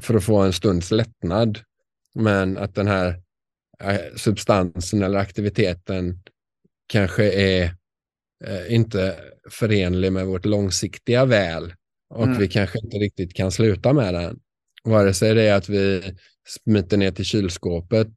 [0.00, 1.58] för att få en stunds lättnad.
[2.14, 3.20] Men att den här
[3.82, 6.22] eh, substansen eller aktiviteten
[6.86, 7.62] kanske är
[8.44, 9.16] eh, inte
[9.50, 11.74] förenlig med vårt långsiktiga väl
[12.14, 12.38] och mm.
[12.38, 14.38] vi kanske inte riktigt kan sluta med den.
[14.84, 16.14] Vare sig det är att vi
[16.48, 18.12] smiter ner till kylskåpet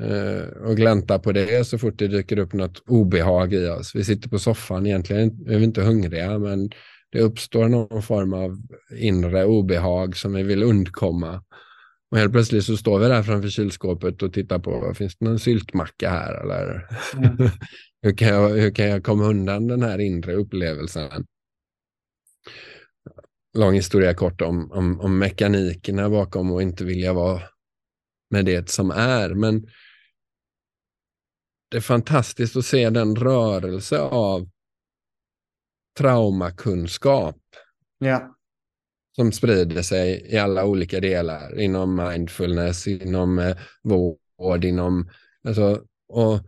[0.00, 3.94] eh, och gläntar på det så fort det dyker upp något obehag i oss.
[3.94, 6.70] Vi sitter på soffan, egentligen är vi inte hungriga, men
[7.12, 8.62] det uppstår någon form av
[8.98, 11.42] inre obehag som vi vill undkomma.
[12.14, 15.38] Och helt plötsligt så står vi där framför kylskåpet och tittar på, finns det någon
[15.38, 16.86] syltmacka här eller?
[17.16, 17.50] Mm.
[18.02, 21.26] hur, kan jag, hur kan jag komma undan den här inre upplevelsen?
[23.58, 27.42] Lång historia kort om, om, om mekanikerna bakom och inte vilja vara
[28.30, 29.34] med det som är.
[29.34, 29.66] Men
[31.70, 34.48] det är fantastiskt att se den rörelse av
[35.98, 37.40] traumakunskap
[37.98, 38.36] ja
[39.16, 45.10] som sprider sig i alla olika delar inom mindfulness, inom eh, vård, inom
[45.48, 46.40] alltså, och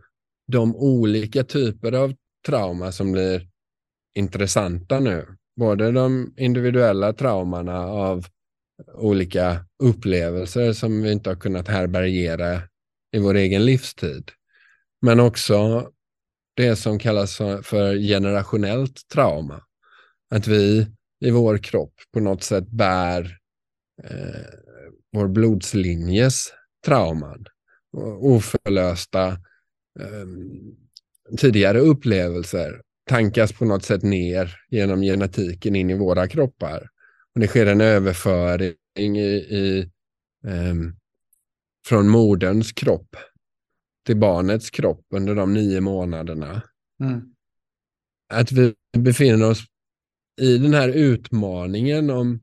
[0.47, 2.13] de olika typer av
[2.45, 3.47] trauma som blir
[4.15, 5.25] intressanta nu.
[5.55, 8.25] Både de individuella traumorna av
[8.93, 12.61] olika upplevelser som vi inte har kunnat härbärgera
[13.11, 14.31] i vår egen livstid.
[15.01, 15.89] Men också
[16.55, 19.61] det som kallas för generationellt trauma.
[20.29, 20.87] Att vi
[21.19, 23.37] i vår kropp på något sätt bär
[24.03, 24.59] eh,
[25.11, 26.53] vår blodslinjes
[26.85, 27.45] trauman.
[28.21, 29.27] Oförlösta
[29.99, 30.27] eh,
[31.37, 36.89] tidigare upplevelser tankas på något sätt ner genom genetiken in i våra kroppar.
[37.35, 39.89] Och det sker en överföring i, i
[40.43, 40.95] um,
[41.85, 43.15] från moderns kropp
[44.05, 46.61] till barnets kropp under de nio månaderna.
[47.03, 47.21] Mm.
[48.33, 49.63] Att vi befinner oss
[50.41, 52.39] i den här utmaningen om,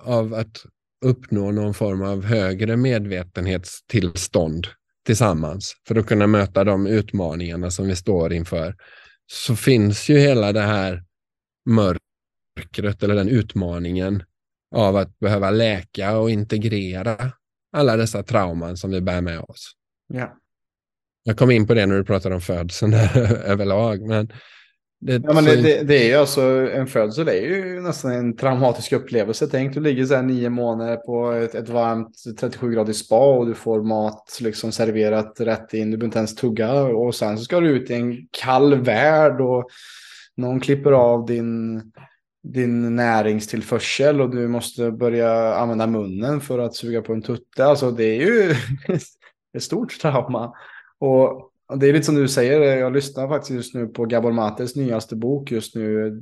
[0.00, 0.64] av att
[1.04, 4.66] uppnå någon form av högre medvetenhetstillstånd
[5.06, 8.76] tillsammans för att kunna möta de utmaningarna som vi står inför
[9.26, 11.04] så finns ju hela det här
[11.66, 14.22] mörkret eller den utmaningen
[14.74, 17.32] av att behöva läka och integrera
[17.72, 19.72] alla dessa trauman som vi bär med oss.
[20.08, 20.36] Ja.
[21.22, 22.94] Jag kom in på det när du pratade om födseln
[23.44, 24.08] överlag.
[24.08, 24.32] Men
[25.06, 26.40] det, ja, men det, det, det, är ju alltså
[26.72, 29.48] en födsel är ju nästan en traumatisk upplevelse.
[29.50, 33.54] Tänk du ligger så här nio månader på ett, ett varmt 37-gradigt spa och du
[33.54, 35.90] får mat liksom serverat rätt in.
[35.90, 39.40] Du behöver inte ens tugga och sen så ska du ut i en kall värld
[39.40, 39.68] och
[40.36, 41.82] någon klipper av din
[42.42, 47.66] din näringstillförsel och du måste börja använda munnen för att suga på en tutte.
[47.66, 48.54] Alltså det är ju
[49.56, 50.52] ett stort trauma.
[50.98, 54.32] Och det är lite som du säger, eh, jag lyssnar faktiskt just nu på Gabor
[54.32, 56.12] Mates nyaste bok just nu, eh,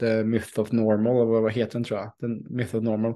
[0.00, 2.12] The Myth of Normal, vad heter den tror jag?
[2.20, 3.14] The Myth of Normal.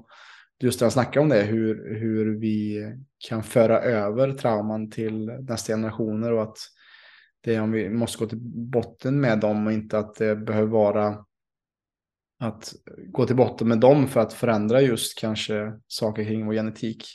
[0.59, 2.83] Just när han snackar om det, hur, hur vi
[3.29, 6.57] kan föra över trauman till nästa generationer och att
[7.41, 8.39] det är om vi måste gå till
[8.71, 11.25] botten med dem och inte att det behöver vara
[12.39, 12.73] att
[13.07, 17.05] gå till botten med dem för att förändra just kanske saker kring vår genetik.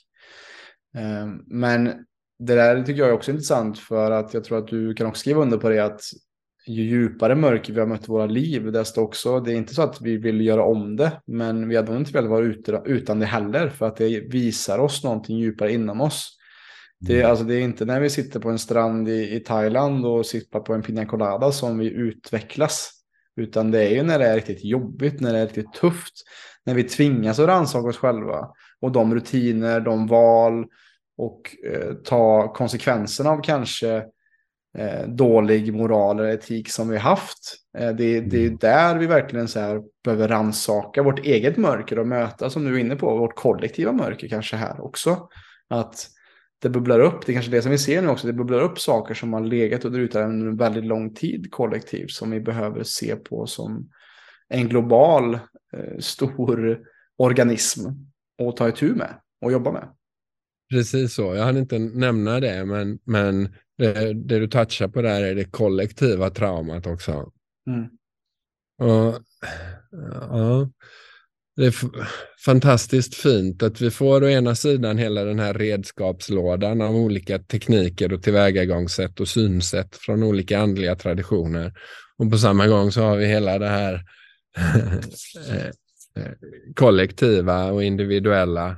[0.95, 2.07] Eh, men
[2.39, 5.21] det där tycker jag är också intressant för att jag tror att du kan också
[5.21, 6.01] skriva under på det att
[6.67, 10.01] ju djupare mörker vi har mött våra liv, desto också, det är inte så att
[10.01, 13.69] vi vill göra om det, men vi hade nog inte velat vara utan det heller,
[13.69, 16.39] för att det visar oss någonting djupare inom oss.
[17.01, 17.31] Det, mm.
[17.31, 20.61] alltså, det är inte när vi sitter på en strand i, i Thailand och sitter
[20.61, 22.93] på en pina colada som vi utvecklas.
[23.37, 26.15] Utan det är ju när det är riktigt jobbigt, när det är riktigt tufft.
[26.67, 28.49] När vi tvingas att rannsaka oss själva.
[28.81, 30.65] Och de rutiner, de val
[31.19, 34.05] och eh, ta konsekvenserna av kanske
[34.79, 37.57] eh, dålig moral eller etik som vi haft.
[37.79, 38.59] Eh, det, det är mm.
[38.61, 42.79] där vi verkligen så här behöver ransaka vårt eget mörker och möta, som du är
[42.79, 45.29] inne på, vårt kollektiva mörker kanske här också.
[45.69, 46.09] Att
[46.63, 48.79] det bubblar upp, det är kanske det som vi ser nu också, det bubblar upp
[48.79, 52.83] saker som har legat under ytan under en väldigt lång tid kollektivt som vi behöver
[52.83, 53.91] se på som
[54.49, 55.35] en global
[55.73, 56.79] eh, stor
[57.17, 57.81] organism
[58.39, 59.89] och ta itu med och jobba med.
[60.71, 65.23] Precis så, jag hade inte nämna det, men, men det, det du touchar på där
[65.23, 67.33] är det kollektiva traumat också.
[67.67, 67.89] Mm.
[68.79, 69.23] Och,
[70.31, 70.71] ja,
[71.57, 71.75] det är
[72.45, 78.13] fantastiskt fint att vi får å ena sidan hela den här redskapslådan av olika tekniker
[78.13, 81.73] och tillvägagångssätt och synsätt från olika andliga traditioner.
[82.19, 83.95] Och på samma gång så har vi hela det här
[84.57, 85.67] eh,
[86.17, 86.33] eh,
[86.75, 88.77] kollektiva och individuella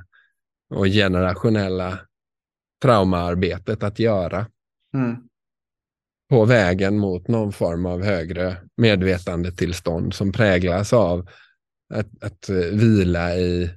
[0.71, 1.99] och generationella
[2.81, 4.47] traumaarbetet att göra.
[4.93, 5.17] Mm.
[6.29, 11.29] På vägen mot någon form av högre medvetandetillstånd som präglas av
[11.93, 13.69] att, att eh, vila i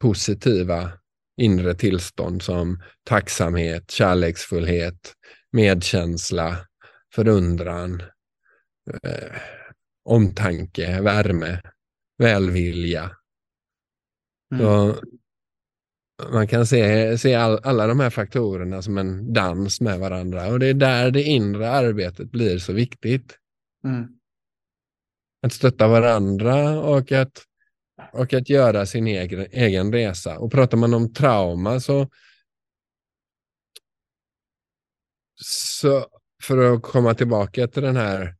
[0.00, 0.92] positiva
[1.36, 5.14] inre tillstånd som tacksamhet, kärleksfullhet,
[5.52, 6.56] medkänsla,
[7.14, 8.02] förundran,
[9.02, 9.40] eh,
[10.04, 11.60] omtanke, värme,
[12.18, 13.10] välvilja.
[14.54, 14.64] Mm.
[14.64, 14.96] Så
[16.32, 20.58] man kan se, se all, alla de här faktorerna som en dans med varandra och
[20.58, 23.38] det är där det inre arbetet blir så viktigt.
[23.84, 24.08] Mm.
[25.42, 27.44] Att stötta varandra och att,
[28.12, 30.38] och att göra sin egen, egen resa.
[30.38, 32.08] Och pratar man om trauma så,
[35.42, 36.06] så
[36.42, 38.36] för att komma tillbaka till den här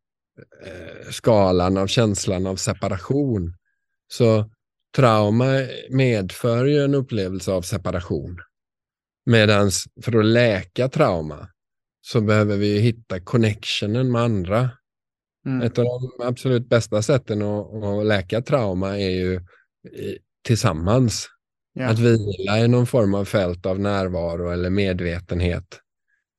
[0.64, 3.54] eh, skalan av känslan av separation
[4.08, 4.50] så
[4.96, 8.38] trauma medför ju en upplevelse av separation.
[9.26, 9.70] Medan
[10.02, 11.48] för att läka trauma
[12.00, 14.70] så behöver vi hitta connectionen med andra.
[15.46, 15.62] Mm.
[15.62, 19.40] Ett av de absolut bästa sätten att, att läka trauma är ju
[20.44, 21.28] tillsammans.
[21.72, 21.88] Ja.
[21.88, 25.80] Att vila i någon form av fält av närvaro eller medvetenhet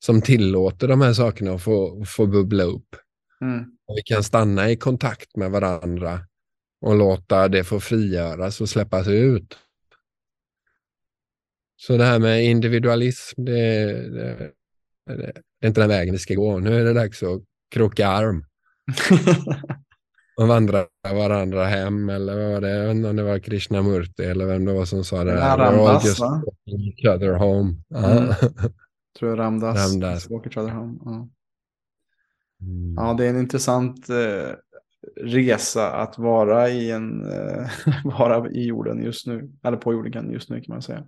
[0.05, 2.95] som tillåter de här sakerna att få, få bubbla upp.
[3.41, 3.60] Mm.
[3.60, 6.20] Och vi kan stanna i kontakt med varandra
[6.82, 9.57] och låta det få frigöras och släppas ut.
[11.75, 14.51] Så det här med individualism, det, det,
[15.05, 16.59] det är inte den vägen vi ska gå.
[16.59, 18.45] Nu är det dags att kroka arm.
[20.38, 22.69] och vandra varandra hem eller vad var det?
[22.69, 25.32] Jag vet inte om det var Krishnamurti eller vem det var som sa det.
[25.32, 26.43] Ja, Ramdas va?
[26.65, 27.75] Each other home.
[27.95, 28.34] Mm.
[29.19, 29.91] Tror jag Ramdas.
[29.91, 30.30] Ramdas.
[30.30, 30.99] Walk each other home.
[31.05, 31.30] Ja.
[32.61, 32.93] Mm.
[32.95, 34.49] ja, det är en intressant eh,
[35.22, 37.70] resa att vara i en eh,
[38.04, 39.52] vara i jorden just nu.
[39.64, 41.04] Eller på jorden just nu kan man säga.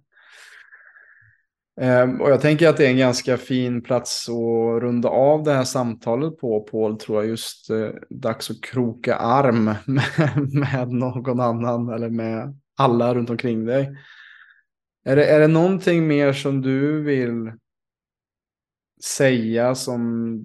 [1.81, 5.53] Ehm, och jag tänker att det är en ganska fin plats att runda av det
[5.53, 7.29] här samtalet på, Paul, tror jag.
[7.29, 13.65] Just eh, dags att kroka arm med, med någon annan eller med alla runt omkring
[13.65, 13.97] dig.
[15.05, 17.51] Är det, är det någonting mer som du vill
[19.03, 20.37] säga som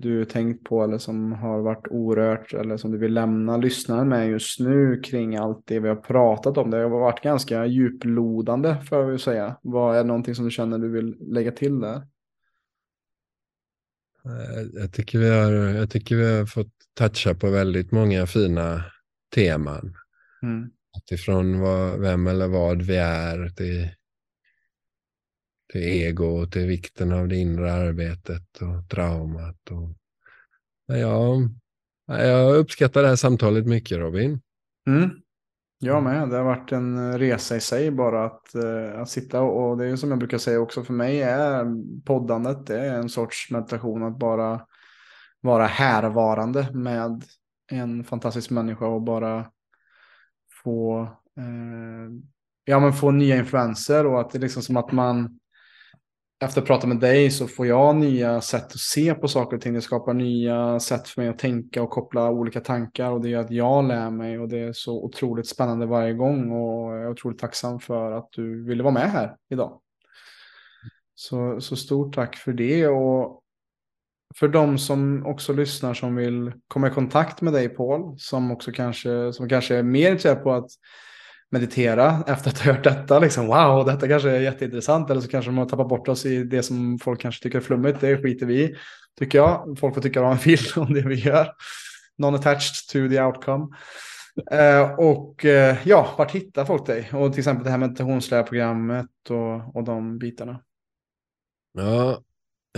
[0.00, 4.28] du tänkt på eller som har varit orört eller som du vill lämna lyssnaren med
[4.28, 6.70] just nu kring allt det vi har pratat om?
[6.70, 9.56] Det har varit ganska djuplodande för att säga.
[9.62, 11.96] Vad är någonting som du känner du vill lägga till där?
[14.24, 18.84] Eh, jag tycker vi har, jag tycker vi har fått toucha på väldigt många fina
[19.34, 19.96] teman.
[20.42, 20.70] Mm.
[20.96, 23.88] Utifrån vad, vem eller vad vi är till
[25.72, 29.70] till ego och till vikten av det inre arbetet och traumat.
[29.70, 29.88] Och,
[30.96, 31.40] ja,
[32.06, 34.40] jag uppskattar det här samtalet mycket Robin.
[34.86, 35.10] Mm.
[35.78, 36.28] Jag med.
[36.28, 39.96] Det har varit en resa i sig bara att, eh, att sitta och det är
[39.96, 41.66] som jag brukar säga också för mig är
[42.04, 44.66] poddandet det är en sorts meditation att bara
[45.40, 47.22] vara härvarande med
[47.70, 49.46] en fantastisk människa och bara
[50.64, 51.02] få,
[51.36, 52.10] eh,
[52.64, 55.38] ja, men få nya influenser och att det är liksom som att man
[56.42, 59.62] efter att prata med dig så får jag nya sätt att se på saker och
[59.62, 59.74] ting.
[59.74, 63.40] Det skapar nya sätt för mig att tänka och koppla olika tankar och det gör
[63.40, 67.10] att jag lär mig och det är så otroligt spännande varje gång och jag är
[67.10, 69.80] otroligt tacksam för att du ville vara med här idag.
[71.14, 73.42] Så, så stort tack för det och
[74.34, 78.72] för de som också lyssnar som vill komma i kontakt med dig Paul, som också
[78.72, 80.70] kanske, som kanske är mer intresserade på att
[81.52, 83.18] meditera efter att ha hört detta.
[83.18, 85.10] Liksom, wow, detta kanske är jätteintressant.
[85.10, 87.62] Eller så kanske de har tappat bort oss i det som folk kanske tycker är
[87.62, 88.00] flummigt.
[88.00, 88.76] Det skiter vi i,
[89.18, 89.76] tycker jag.
[89.80, 91.52] Folk får tycka vad de vill om det vi gör.
[92.18, 93.66] Non-attached to the outcome.
[94.50, 97.10] Eh, och eh, ja, vart hittar folk dig?
[97.12, 100.60] Och till exempel det här meditationslärarprogrammet och, och de bitarna.
[101.72, 102.10] Ja,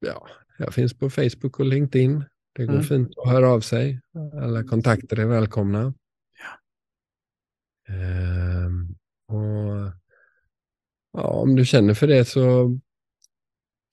[0.00, 0.28] ja,
[0.58, 2.24] jag finns på Facebook och LinkedIn.
[2.56, 2.84] Det går mm.
[2.84, 4.00] fint att höra av sig.
[4.42, 5.94] Alla kontakter är välkomna.
[6.38, 7.94] Ja.
[7.94, 8.88] Ehm,
[9.28, 9.92] och
[11.12, 12.78] ja, Om du känner för det så,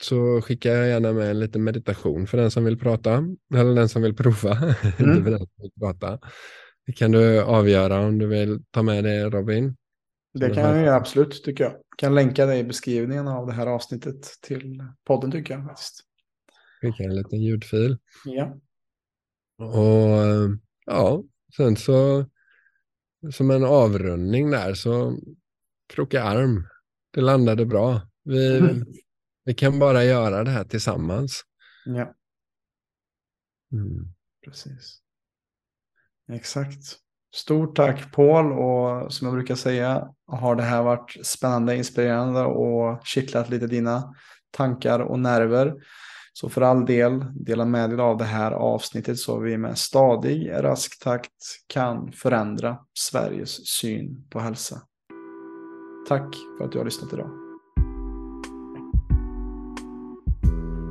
[0.04, 3.24] så skickar jag gärna med en liten meditation för den som vill prata.
[3.54, 4.58] Eller den som vill prova.
[5.00, 5.24] Mm.
[5.24, 6.20] den som vill prata.
[6.86, 9.76] Det kan du avgöra om du vill ta med det Robin.
[10.34, 11.74] Det kan jag göra absolut tycker jag.
[11.98, 15.66] Kan länka dig i beskrivningen av det här avsnittet till podden tycker jag.
[15.66, 16.13] Faktiskt.
[16.84, 17.98] Skicka en liten ljudfil.
[18.26, 18.58] Ja.
[19.58, 21.24] Och ja,
[21.56, 22.26] sen så
[23.32, 25.20] som en avrundning där så
[25.94, 26.68] kroka arm.
[27.12, 28.02] Det landade bra.
[28.24, 28.86] Vi, mm.
[29.46, 31.42] vi kan bara göra det här tillsammans.
[31.86, 32.14] Ja.
[33.72, 34.14] Mm.
[34.46, 35.02] Precis.
[36.32, 37.00] Exakt.
[37.36, 43.08] Stort tack Paul och som jag brukar säga har det här varit spännande, inspirerande och
[43.08, 44.16] kittlat lite dina
[44.52, 45.74] tankar och nerver.
[46.34, 50.52] Så för all del, dela med dig av det här avsnittet så vi med stadig,
[50.52, 51.32] rask takt
[51.68, 54.82] kan förändra Sveriges syn på hälsa.
[56.08, 57.43] Tack för att du har lyssnat idag.